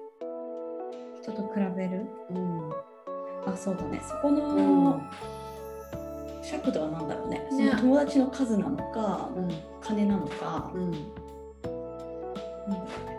[1.22, 2.08] 人と比べる？
[2.32, 2.72] うん
[3.46, 4.02] あそうだね。
[4.08, 4.36] そこうん。
[4.36, 5.02] の
[6.42, 7.48] 尺度は何だろうね。
[7.50, 9.50] そねの友達の数なのか、うん。
[9.82, 10.92] 金なのか、うん。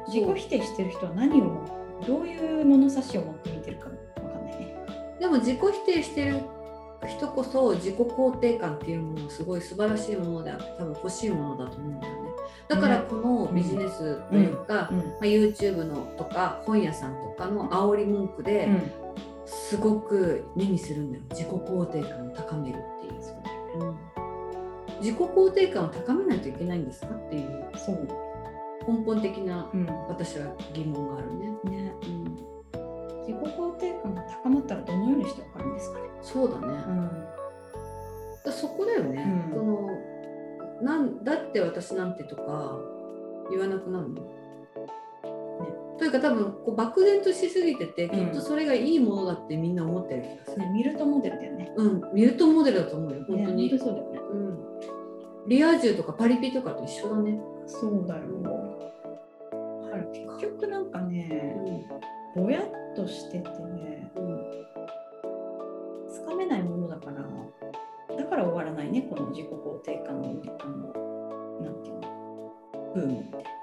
[0.07, 1.65] 自己否定してる人は何を
[2.07, 3.87] どういう物差しを持って見てるか
[4.23, 4.77] わかんないね。
[5.19, 6.43] でも自己否定してる
[7.07, 12.31] 人こそ自己肯定感っていうものもすごい素晴らしいものであって多分欲しいものだと思うんだよね。
[12.69, 14.99] だからこのビジネスというか、うん。
[14.99, 18.71] まあ、YouTube のとか本屋さんとかの煽り文句でう
[19.03, 19.06] ん
[19.69, 21.25] すごく目にするんだよ。
[21.31, 23.15] 自己肯定感を高めるっていう、
[23.81, 23.97] うん。
[25.01, 27.69] 自己肯定感を高めないといけないんですかっていう。
[27.75, 28.09] そう、
[28.87, 29.87] 根本的なうん。
[30.09, 32.25] 私は疑問があるね、ね、うん、
[33.27, 36.05] 自己肯定感が高まったらどのようにしてわかるんですかね。
[36.23, 37.11] そうだね、ん。
[38.45, 39.53] だそこだよね、うん。
[39.53, 39.91] その
[40.81, 42.79] なんだって私なんてとか
[43.51, 44.23] 言わなくなるの、
[45.99, 51.73] というか多分こう漠然としすぎてて、きっとそれがいいものだってみんな思ってる気がする、ね、ミルトモデルだよね。
[51.77, 52.15] うん。
[52.15, 53.25] ミルトモデルだと思うよ。
[53.27, 54.19] 本当に、ね、本当そうだよね。
[54.19, 54.37] う
[55.47, 58.23] ん、リア充とかパリピとかと一緒だね、そうだよ。
[59.93, 61.57] あれ結局なんかうね、
[62.37, 62.43] ん。
[62.43, 62.65] ぼやっ
[62.95, 64.43] としててね、うん、
[66.11, 67.23] つかめないものだから、
[68.15, 70.29] だから終わらないね、この自己肯定感の、
[70.61, 72.01] あの、なんていうの、
[72.95, 73.56] ブームって。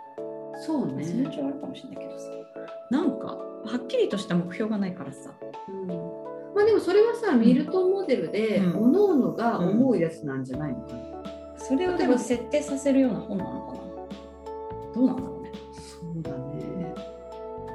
[0.55, 2.29] そうね、そあるかもしれないけどさ、
[2.89, 5.31] なんか、はっきりとした目標がないからさ、
[5.67, 8.73] うん、まあでもそれはさミルトモデルで、うん。
[8.73, 13.79] 各々が思うやつなんじゃないのかな、それをでも設定させるような本なのかな。
[14.93, 15.51] どうなんだろうね。
[15.73, 16.93] そうだね。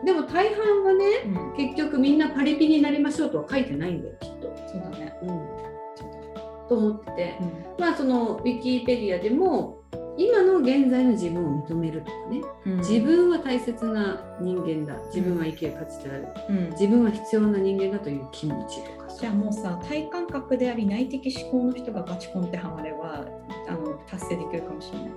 [0.05, 4.55] でも大半はねうん、結局みんなパリピになりましょうとは書いてないんだよきっと。
[4.67, 5.17] そうだね。
[5.23, 6.77] うん、と。
[6.77, 7.39] 思ってて。
[7.41, 7.47] だ。
[7.79, 9.78] まあそのウィキペディアでも
[10.19, 12.77] 今の現在の自分を認めるとかね、うん。
[12.79, 15.01] 自分は大切な人間だ。
[15.07, 16.29] 自分は生きる価値である。
[16.51, 16.71] うん。
[16.71, 19.15] 自分は必要な人間だという気持ちとか。
[19.15, 23.25] じゃあもうさ体感覚であり内的思考の人がバチコンってハマれば
[23.69, 25.11] あの達成できるかもしれない。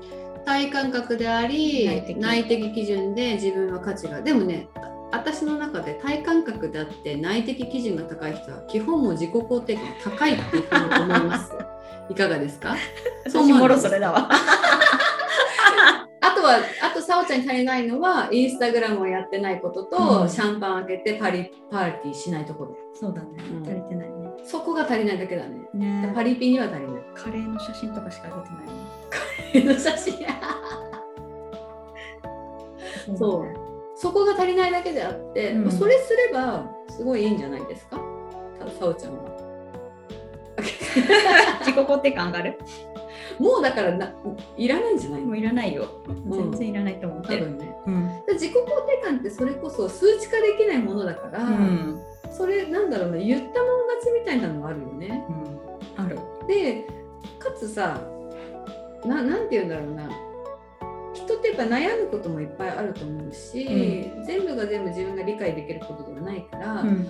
[0.46, 1.86] 体感覚であり
[2.18, 2.72] 内的。
[2.74, 11.52] 基準で自分は価値がでもねあ私の中で体感覚であって内的基準が高い人は基本も自己肯定感が高いっていうふうに思います
[12.12, 12.76] いかがですか？
[13.30, 14.30] そう思わないれだわ。
[16.24, 22.76] あとは、あと、さおちゃんに足りないのは、インスタグラムをやってないことと、うんシャンパン開けてパリパーティーしないところ。
[22.94, 23.64] そうだねうん。
[23.64, 24.32] 足りてないね。
[24.44, 25.68] そこが足りないだけだね。
[25.74, 27.04] ねパリピには足りない。
[27.16, 28.36] カレーの写真とかしか上
[29.62, 29.80] げてないね。
[29.80, 30.14] 写真
[33.18, 33.56] そそうだね
[33.96, 37.98] そこが足りないだけであって、うんまあそれすればすごいいいんじゃないですか？
[38.60, 39.31] ささおちゃんは。
[41.62, 42.60] 自己肯定感上がる？
[43.40, 44.14] もうだからな
[44.58, 45.28] いらないんじゃないの？
[45.28, 45.86] もういらないよ。
[46.30, 47.46] 全然いらないと思ってる。
[47.46, 47.76] 多分ね。
[47.88, 48.08] うん。
[48.08, 52.02] だから自己肯定感ってそれこそ数値化できないものだから、うん。
[52.32, 55.26] それなんだろうな言ったもん勝ちみたいなのもあるよね。
[55.98, 56.20] ある。
[56.48, 56.86] で
[57.40, 58.00] かつさ
[59.06, 60.10] ななんて言うんだろうな
[61.14, 67.08] 人ってやっぱ悩むこともいっぱいあると思うし、全部が全部自分が理解できることではないから、うん。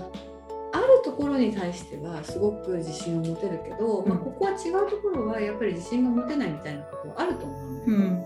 [0.73, 8.25] あるところに対してはすごく自信を持てるけど、まあ、うんここは違うところはやっぱり自信が持てないみたいなことはあると思うんだよねうん。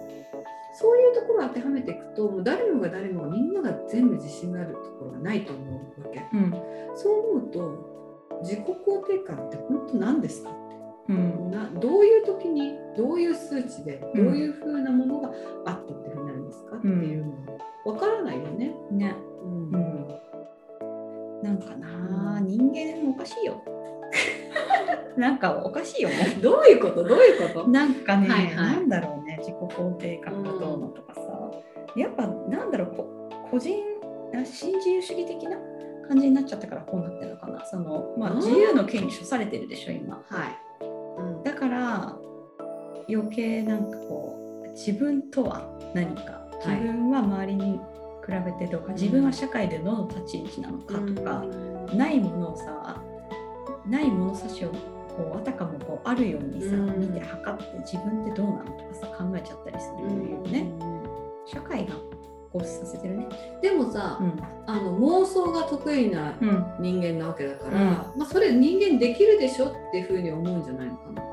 [0.74, 6.22] そういうところを当てはめていくともう誰もが誰もがみんなが全部自信があるところがないと思うわけ。
[6.34, 6.52] うん。
[6.96, 7.96] そう思うと
[8.42, 10.76] 自己肯定感って本当何ですかって
[11.10, 15.32] うんなどういう時にどういう数値でうんどういうふうなものが
[15.66, 18.76] あったっていうふうになるんですかっていうのわからないよね。
[18.92, 20.25] ねうんうん
[21.46, 23.62] なんかな人間おかしいよ。
[25.18, 26.10] なんかおかしいよ。
[26.10, 27.04] ねどういうこと？
[27.04, 27.68] どういうこと？
[27.68, 28.76] なんかね、はいはい。
[28.76, 31.22] なんだろうね自己肯定感がどうのとかさ、
[31.96, 33.78] やっぱなんだろうこ個人
[34.34, 35.58] あ新自由主義的な
[36.08, 37.66] 感じになっちゃったからこうなってるのかな。
[37.66, 38.38] その、まあ、うん。
[38.38, 40.22] 自由の権利処されてるでしょ今。
[40.28, 40.84] はい。
[41.20, 41.44] うん。
[41.44, 42.16] だから
[43.10, 45.62] 余計なんかこう自分とは
[45.94, 46.42] 何か。
[46.58, 46.80] 自はい。
[46.80, 47.80] 分は周りに
[48.26, 51.46] 比べてどうか、自分は社会でどの立ち位置なのかとか、
[51.96, 53.02] ないものをさ
[53.88, 57.00] ない物差しをこうあたかもこうあるようにさ、うん。
[57.00, 60.72] 見て測って自分ってどうなのとかさ考えちゃったりするよね、
[61.46, 61.94] 社会が
[62.52, 63.28] こうさせてるね。
[63.62, 64.44] でもさ、うん。
[64.66, 66.66] あの妄想が得意なうん。
[66.80, 67.88] 人間なわけだから、うん。
[67.88, 71.24] まあ、それ人間できるでしょっていうふうに思うんじゃないのかな。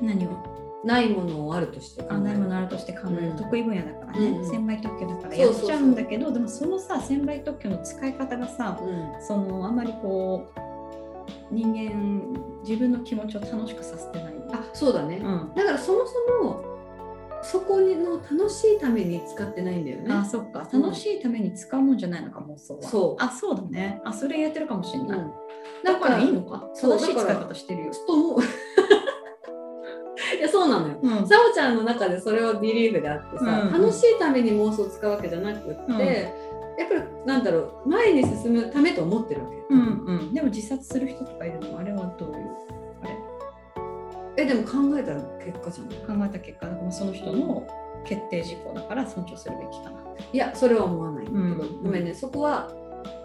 [0.00, 0.51] 何を？
[0.84, 2.16] ないものをあるとして考える。
[2.16, 3.36] あないものあるとして考える、うん。
[3.36, 9.22] 得意分野だからね、うん専売特許だからやっちゃうんだけどでもそのさ専売特許の使い方がさうん。
[9.22, 12.22] そのあんまりこう人間
[12.62, 14.34] 自分の気持ちを楽しくさせてない。
[14.52, 15.52] あそうだね、うん。
[15.54, 16.64] だからそもそも
[17.44, 20.14] そこの楽しいために使ってないんだよね。
[20.14, 20.60] あそっか。
[20.72, 22.82] 楽しいために使うもんじゃないのか妄想は。
[22.82, 23.22] そう。
[23.22, 24.00] あそうだね。
[24.04, 25.32] あそれやってるかもしれない、うん。
[25.82, 26.68] だからいいのか？
[26.74, 28.40] 正しい使い方してるよ、と思う。
[28.40, 28.44] い
[30.42, 30.98] やそうなのよ。
[31.02, 31.26] うん。
[31.26, 35.98] さおちゃんの中でそれはビリーフであってさ、うん楽しいために妄想を使うわけじゃなくって、うん。
[35.98, 39.56] やっぱりなんだろう前に進むためと思ってるわけ。
[39.70, 41.78] うんうん、でも自殺する人とかいるの？
[41.78, 42.36] あれはどういう？
[43.02, 43.06] あ
[44.36, 44.44] れ？
[44.44, 45.98] えでも考えたら結果じゃない？
[46.18, 47.66] 考えた結果まあその人の
[48.04, 50.00] 決定事項だから尊重するべきかな。
[50.32, 51.82] いやそれは思わないんだけど、うん。
[51.84, 52.14] ごめんね。
[52.14, 52.72] そこは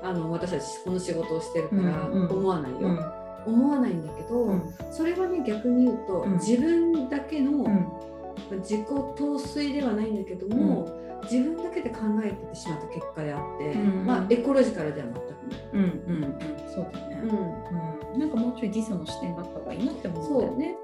[0.03, 2.99] あの私たちこの仕事をしてるから思わないよ、うん
[3.47, 4.73] 思わないんだけど、うん。
[4.91, 6.33] それはね逆に言うと、うん。
[6.33, 7.87] 自分だけの、うん。
[8.59, 10.87] 自己陶酔ではないんだけども、
[11.23, 14.05] 自分だけで考えてしまった結果であって、うん。
[14.05, 15.19] まあエコロジカルでは全く。
[15.19, 15.61] ない。
[15.73, 16.23] うんうん。
[16.23, 18.13] うんそうだね、うん。
[18.13, 18.19] うん。
[18.19, 20.77] なんかもうちょい自訴の視点があった方がいいなって思うんだよね。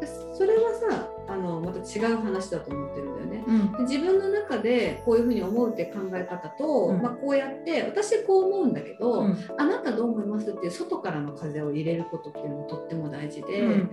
[0.00, 3.17] でそれはさあのまた違う話だと思ってるん。
[3.48, 3.72] うん。
[3.72, 7.02] で自分の中でこういうふうに思うって考え方と、うん。
[7.02, 9.36] まあ、こうやって私こう思うんだけど、うん。
[9.56, 13.90] あなたどう思いますっていう外からの風を入れることっていうのもとっても大事で,、うん。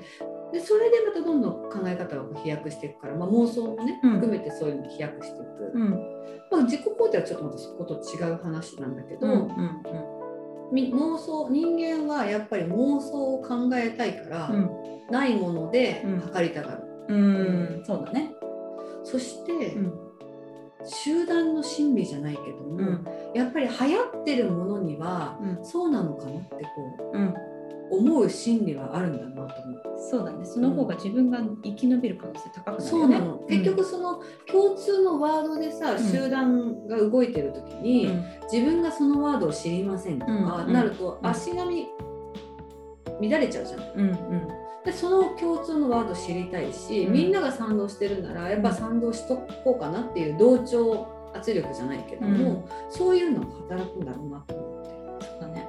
[0.52, 4.12] でそれでまたどんどん考え方が飛躍していくから、まあ、妄想もねうん。
[4.15, 5.89] 含めてそういうのに飛躍していく、うん。
[6.52, 9.82] まあ、自己肯定はちょっとまたそこと違う話なんだけど、うんうん。
[10.72, 11.76] み妄想人
[12.08, 14.70] 間はやっぱり妄想を考えたいから、うん。
[15.10, 16.20] ないものでうん。
[16.20, 17.84] 測りたがる、うん。
[17.86, 18.35] そうだね。
[19.06, 19.94] そして、うん。
[20.88, 23.08] 集団の心理じゃないけども、うん。
[23.34, 25.65] やっぱり流行ってるものにはうん。
[25.65, 27.28] そうなのかなってこうん。
[27.28, 27.36] う
[27.91, 29.89] 思う心理はあるんだなと思って。
[30.10, 30.44] そうだね。
[30.46, 33.04] その方が自分が生き延びる可能性高くなるね。
[33.06, 36.00] うなの、結局その共通のワードでさ、ん。
[36.00, 38.24] 集団が動いてる時うん、に、うん。
[38.52, 40.74] 自分がそのワードを知りませんとか、うん。
[40.74, 41.88] なるとうん足並
[43.20, 43.82] み乱れちゃうじゃん。
[43.82, 44.10] うん。
[44.10, 55.26] うんでその共通のワード知りたいし、うんみんなが賛同してるならやっぱ賛同しとこうかなっていう同調圧力じゃないけども、そういうのが働くんだろうなと思って。
[55.26, 55.67] そうだね。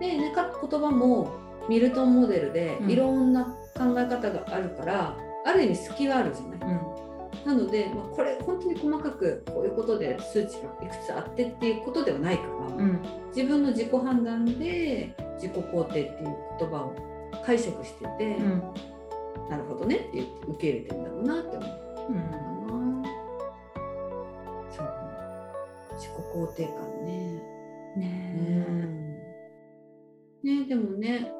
[0.00, 1.30] で、ね、か言葉も
[1.68, 3.44] ミルトンモデルでうんいろんな
[3.76, 6.72] 考え方があるから、ある意味隙はあるじゃない。
[6.72, 7.10] うん
[7.44, 13.00] なので、まあ、これ本当に細かくこういうことで数値がいくつあってっていうことではないから、うん
[13.34, 17.09] 自分の自己判断で自己肯定っていう言葉を
[17.44, 18.62] 解釈してて、うん。
[19.48, 21.70] なるほどねって言って受け入れてんだろうなって思う。
[22.10, 23.04] うん。
[24.70, 24.88] そう。
[25.96, 27.42] 自己肯定感ね。
[27.96, 28.06] ね
[30.42, 31.32] ねでもね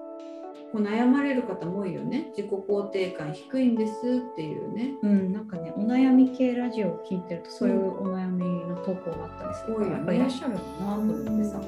[0.72, 2.32] こう悩まれる方も多いよね。
[2.36, 4.92] 自己肯定感低いんですっていうね。
[5.02, 5.32] えうん。
[5.32, 9.96] なんかねお悩み系ラジオを聞いてるとそういうお悩みの投稿があったりするから、多いよね。
[9.96, 11.60] やっぱいらっしゃるんだなと思ってさ。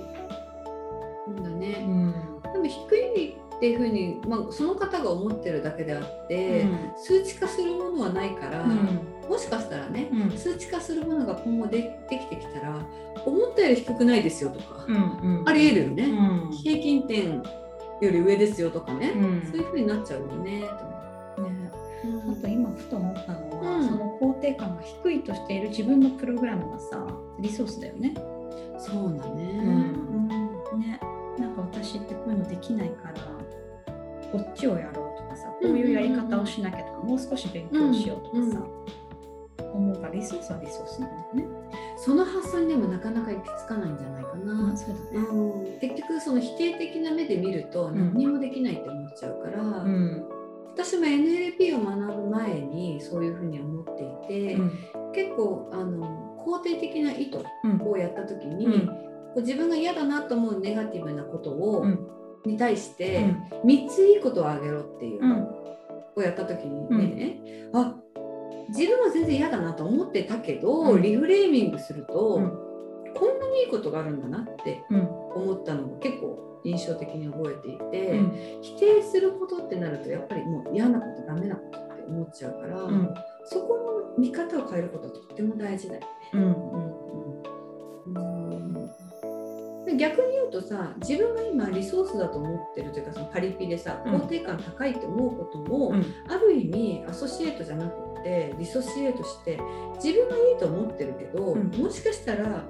[1.25, 2.13] そうだね、ん。
[2.53, 10.37] でも低いっていうふうに、まあ、その方が思ってるだけであって、数値化するものはないから、もしかしたらね、うん。
[10.37, 12.85] 数値化するものが今後でできてきたら
[13.25, 15.49] 思ったより低くないですよとか、うんうん。
[15.49, 16.51] ありえるよね、うん。
[16.51, 17.43] 平均点よ
[18.01, 19.49] り上ですよとかね、うん。
[19.49, 20.65] そういうふうになっちゃうよね
[21.37, 21.43] と。
[21.45, 21.71] ね。
[22.37, 23.87] あと今ふと思ったのは、うん。
[23.87, 27.07] その肯定感が低いとしている自分のプログラムがさ
[27.39, 28.13] リソースだよね。
[28.77, 29.45] そうだね。
[30.75, 30.81] うん。
[30.81, 30.99] ね。
[31.39, 33.42] なんか私ってこういうのできないから
[34.33, 38.63] こっちをやろうとかさこういうやり方をしなきゃとか、もう少し勉強しようとかさ、
[39.73, 41.47] 思うからリソースはリソースなんだよね。
[41.97, 44.77] その発想にでもなかなか行き着かないんじゃないかな。
[44.77, 45.27] そうだね。
[45.27, 50.25] うん、結局その否定的な目で見るとん何にもできないって思っちゃうから、うん。
[50.75, 54.73] 私も NLP を学ぶ前にそういうふうに思っていて、うん。
[55.15, 57.83] 結構あの肯定的な意図うん。
[57.83, 58.87] をやった時に、うん
[59.33, 62.09] こう自分が嫌だなと思うネガティブなことを、うん
[62.45, 63.27] に対して
[63.65, 65.49] 3ついいことをあげろっていうの
[66.17, 67.97] をやった時にね、あ
[68.69, 72.59] 自分は全然嫌だなと思ってたけど、うんリフレーミングすると、うん
[73.15, 75.01] こんなにいいことがあるんだなってうん。
[75.35, 78.33] 思ったのが結構印象的に覚えていて、うん。
[78.63, 83.15] 否定することってなるとやっぱりもう嫌なことダメなことって思っちゃうから、うん。
[83.45, 83.77] そこ
[84.17, 86.07] の見方を変えることはとっても大事だよね。
[86.35, 86.92] うん。
[89.93, 96.05] で逆に言うとさ自分が今リソースだと思ってるというかそのパリピでさうん肯定感高いって思うことも、うん。
[96.29, 99.59] ある意味アソシエートじゃなくってディソシエートして
[100.03, 102.65] 自分がいいと思ってるけど、うんもしかしたら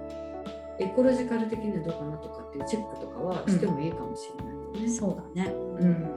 [0.78, 4.88] エコロジカル的にはどうかなとかっていうチェックとかはしてもいいかもしれないよね。
[4.88, 5.52] そうだね。
[5.52, 6.14] うん。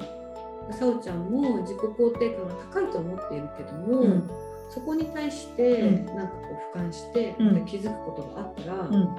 [0.71, 4.29] さおちゃんも自己肯定感が高いと思っているけども、うん。
[4.69, 9.15] そこに対してうんなんかこう俯瞰して、うん気づくことがあったら、うん。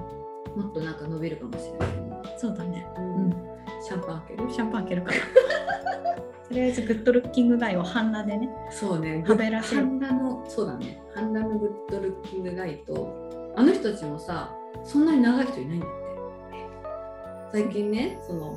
[0.57, 2.87] もっとなんか伸びるかもしれないね、そうだね。
[2.99, 3.31] うん
[3.85, 4.51] シャンパン開ける？
[4.51, 5.19] シャンパン開けるから。
[6.49, 8.49] とりあえずグッドルッキングガイを半裸でね。
[8.71, 14.55] そうねはべらせる半裸のそうだね半裸のグッドルッキングガイとあの人たちもさ
[14.85, 15.97] そんなに長い人いないんだって
[17.53, 18.55] 最近ねその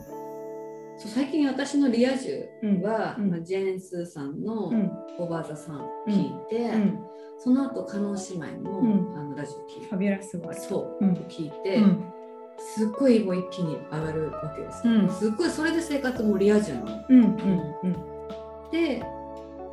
[0.97, 2.47] そう最近私のリア充
[2.83, 4.91] は、うんまあ、ジェーン・スーさんのうん。
[5.17, 6.99] 「オーバー・ザ・さん」聞いて、うん。
[7.39, 12.03] その後加納姉妹の,、うんあのラジオ聞いてファビュラスワールそう、うん聞いて、うん。
[12.57, 17.05] すっごいもう一気に上がるわけですよ、うんすっごいそれで生活もリア充なの。
[17.09, 17.23] うん。
[17.23, 17.29] うん。
[17.83, 17.93] うん。
[18.71, 19.03] で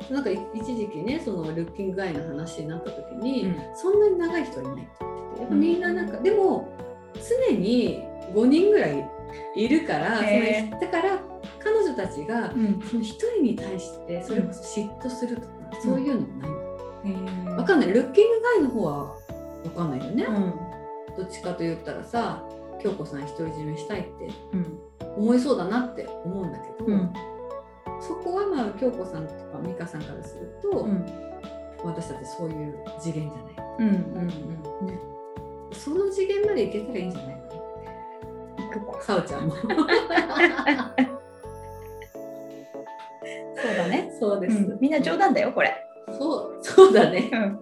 [0.09, 6.69] なんかい一時期ねそのルッキングガイの話になった時に、うんそんなに長い人はいないって言っててやっぱみんななんか、でも
[7.49, 8.03] 常に
[8.33, 9.05] 5人ぐらい
[9.55, 11.19] いるから、へーだから
[11.59, 12.81] 彼女たちがうん。
[12.81, 15.47] その一人に対してそれこそ嫉妬するとか、
[15.83, 16.57] そういうのもないの。
[17.67, 19.15] かんないルッキングガイの方はわ
[19.75, 20.53] かんないよね、うん。
[21.17, 22.43] どっちかと言ったらさ
[22.81, 24.79] 京子さん独り占めしたいってうん。
[25.17, 27.13] 思いそうだなって思うんだけど、うん。
[27.99, 31.05] そこはまあ京子さんとか美香さんからすると、うん。
[31.83, 33.87] 私たちそういう次元じゃないうん。
[33.87, 33.91] う
[34.21, 34.27] ん。
[34.27, 34.99] ね。
[35.71, 37.47] その次元までいけたらいいんじゃないか。
[38.97, 39.55] なさおちゃんも
[43.55, 44.11] そうだね。
[44.19, 44.77] そうです、うん。
[44.79, 45.86] みんな冗談だよ、これ。
[46.11, 47.59] そうそうだねうん。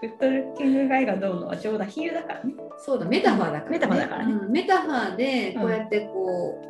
[0.00, 2.54] グッドルッキングガイがどうのは冗談、比喩だからね。
[2.78, 6.60] そうだメタファーだから、ね、メタファーだからねうんメタファーでこうやってこ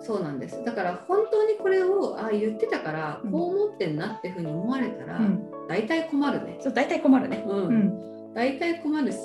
[0.00, 5.50] う、そうなんですだから本当にこれをあ言ってたからうんこう思ってんなっていうふうに思われたら、うん。
[5.68, 7.44] 大体困るねそう、大体困るね。
[7.46, 8.32] うん、うん。
[8.34, 9.16] 大体困るし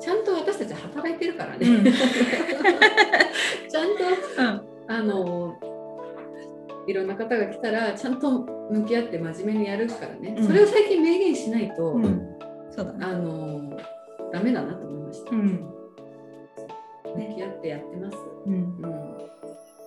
[0.00, 1.84] ちゃんと私たち働いてるからね、うん
[3.68, 4.04] ちゃんと
[4.38, 4.70] うん。
[4.88, 5.56] あの
[6.90, 8.30] いろんな方が来たらちゃんと
[8.70, 10.46] 向き合って真面目にやるからね、うん。
[10.46, 12.38] それを最近明言しないと、うん。
[12.70, 12.98] そうだね。
[13.06, 13.78] あの
[14.32, 15.44] ダメだなと思いました、うん。
[17.14, 18.16] 向き合ってやってます、
[18.46, 18.54] うん。
[18.54, 18.72] うん、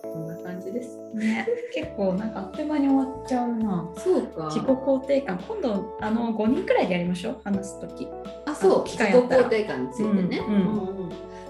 [0.01, 0.97] こんな感じです。
[1.13, 3.89] ね、結構なんかあっという間に終わっちゃうな。
[3.97, 4.45] そうか。
[4.49, 8.07] 自己肯定感、今度あの5人くらいでやりましょう、話すとき。
[8.45, 8.83] あそう。
[8.85, 11.02] 機自己肯定感についてね、うん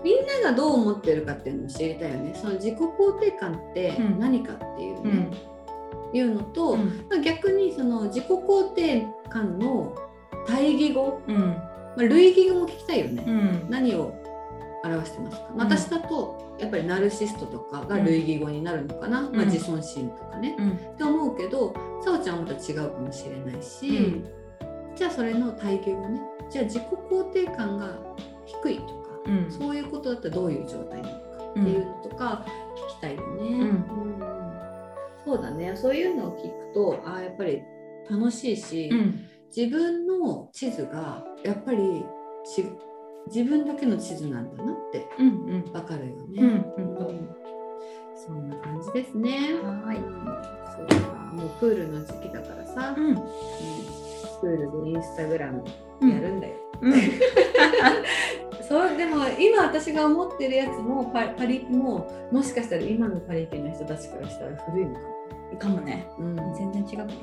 [0.04, 2.34] みんながどう思ってるかっていうのを知りたいよね。
[2.36, 4.20] その自己肯定感ってうん。
[4.20, 5.30] 何かっていうね、
[6.12, 6.18] うん。
[6.18, 7.06] いうのと、うん。
[7.10, 9.96] まあ逆にその自己肯定感の
[10.46, 11.38] 対義語、うん。
[11.38, 13.66] まあ、類義語も聞きたいよね、うん。
[13.70, 14.14] 何を
[14.84, 15.72] 表してますか、まあうん。
[15.72, 20.72] 私だとやっぱりナルシストとかが類義語になるのかな、まあ、うん自尊心とかね、うん。
[20.72, 21.74] って思うけど
[22.04, 24.28] さおちゃんはまた違うかもしれないし、うん。
[24.96, 26.22] じゃあそれの対義語ね。
[26.50, 27.98] じゃあ自己肯定感が
[28.46, 28.86] 低いと。
[28.86, 29.52] か、うん。
[29.52, 31.20] そういうことだったらどういう状態なのか
[31.52, 32.46] っていうのとか
[32.76, 33.44] 聞きたいよね。
[33.50, 33.86] うん
[35.26, 37.62] そうだねそういうのを聞くとあーやっぱり
[38.10, 39.26] 楽しいし、うん。
[39.56, 42.04] 自分の地図がやっぱり
[42.44, 42.66] し
[43.28, 45.28] 自分だけの地図なんだなってうん。
[45.46, 45.72] うん。
[45.72, 46.42] わかるよね。
[46.78, 46.96] うん。
[46.98, 47.30] うん
[48.16, 49.54] そんな感じですね。
[49.64, 49.98] はーい
[50.90, 53.08] そうかもうプールの時期だからさ、うん。
[53.08, 55.64] うんプールでインスタグラム
[56.02, 56.54] うんやるんだよ。
[58.64, 58.68] うん。
[58.68, 65.58] そうでも今私が思ってるやつもパパリピももしかしたら今のパリピの人たちからしたら古いのかも。
[65.60, 66.08] かもね。
[66.18, 67.14] うん、全然違うね。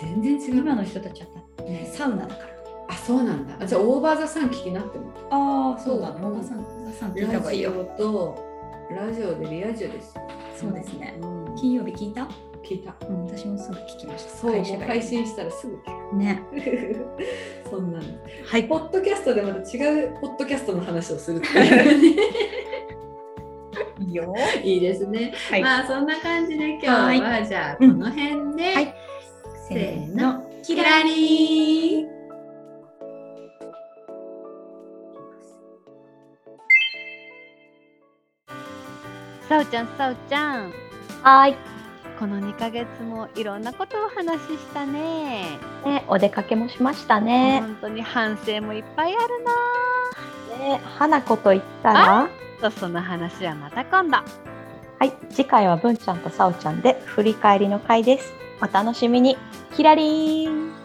[0.00, 0.62] 全然違う。
[0.62, 2.48] 今の人たちはね、サウナだから。
[2.90, 3.54] あそうなんだ。
[3.60, 5.10] あじゃあオーバーザさん聞きなっても。
[5.30, 7.70] ああ、そうだねおばさん、おばさん聞いた方がいいよ。
[7.70, 8.44] ラジオと
[8.90, 10.14] ラジオでリア充です。
[10.56, 11.18] そうですね。
[11.20, 12.28] うん金曜日聞いた？
[12.64, 12.94] 聞いた。
[13.06, 14.30] うん、私もすぐ聞きました。
[14.30, 16.16] そう、もう会社が配信したらすぐ聞く。
[16.16, 16.42] ね。
[17.70, 18.04] そんなの。
[18.46, 18.64] はい。
[18.64, 22.22] ポッドキャストでまた違うポッドキャストの話をするっていうね。
[24.06, 24.34] いいよ。
[24.62, 25.32] いいですね。
[25.50, 25.62] はい。
[25.62, 28.94] まあそんな感じで今日は、はいじゃあこうんの辺で、はい
[29.68, 32.18] せーの、キラリー
[39.48, 40.72] さおちゃんさおちゃん
[41.22, 41.56] はい、
[42.18, 47.60] この2ヶ月もいろんなことをお話ししたねね、お出かけもしましたね。
[47.60, 49.52] 本当に反省もいっぱいあるな
[50.58, 52.28] ね、花子と言ったら、
[52.60, 54.24] とその話はまた今度は
[55.04, 58.32] い、次回は文ちゃんとさおちゃんで振り返りの回です。
[58.60, 59.38] お楽しみに。
[59.76, 60.77] キラリーン。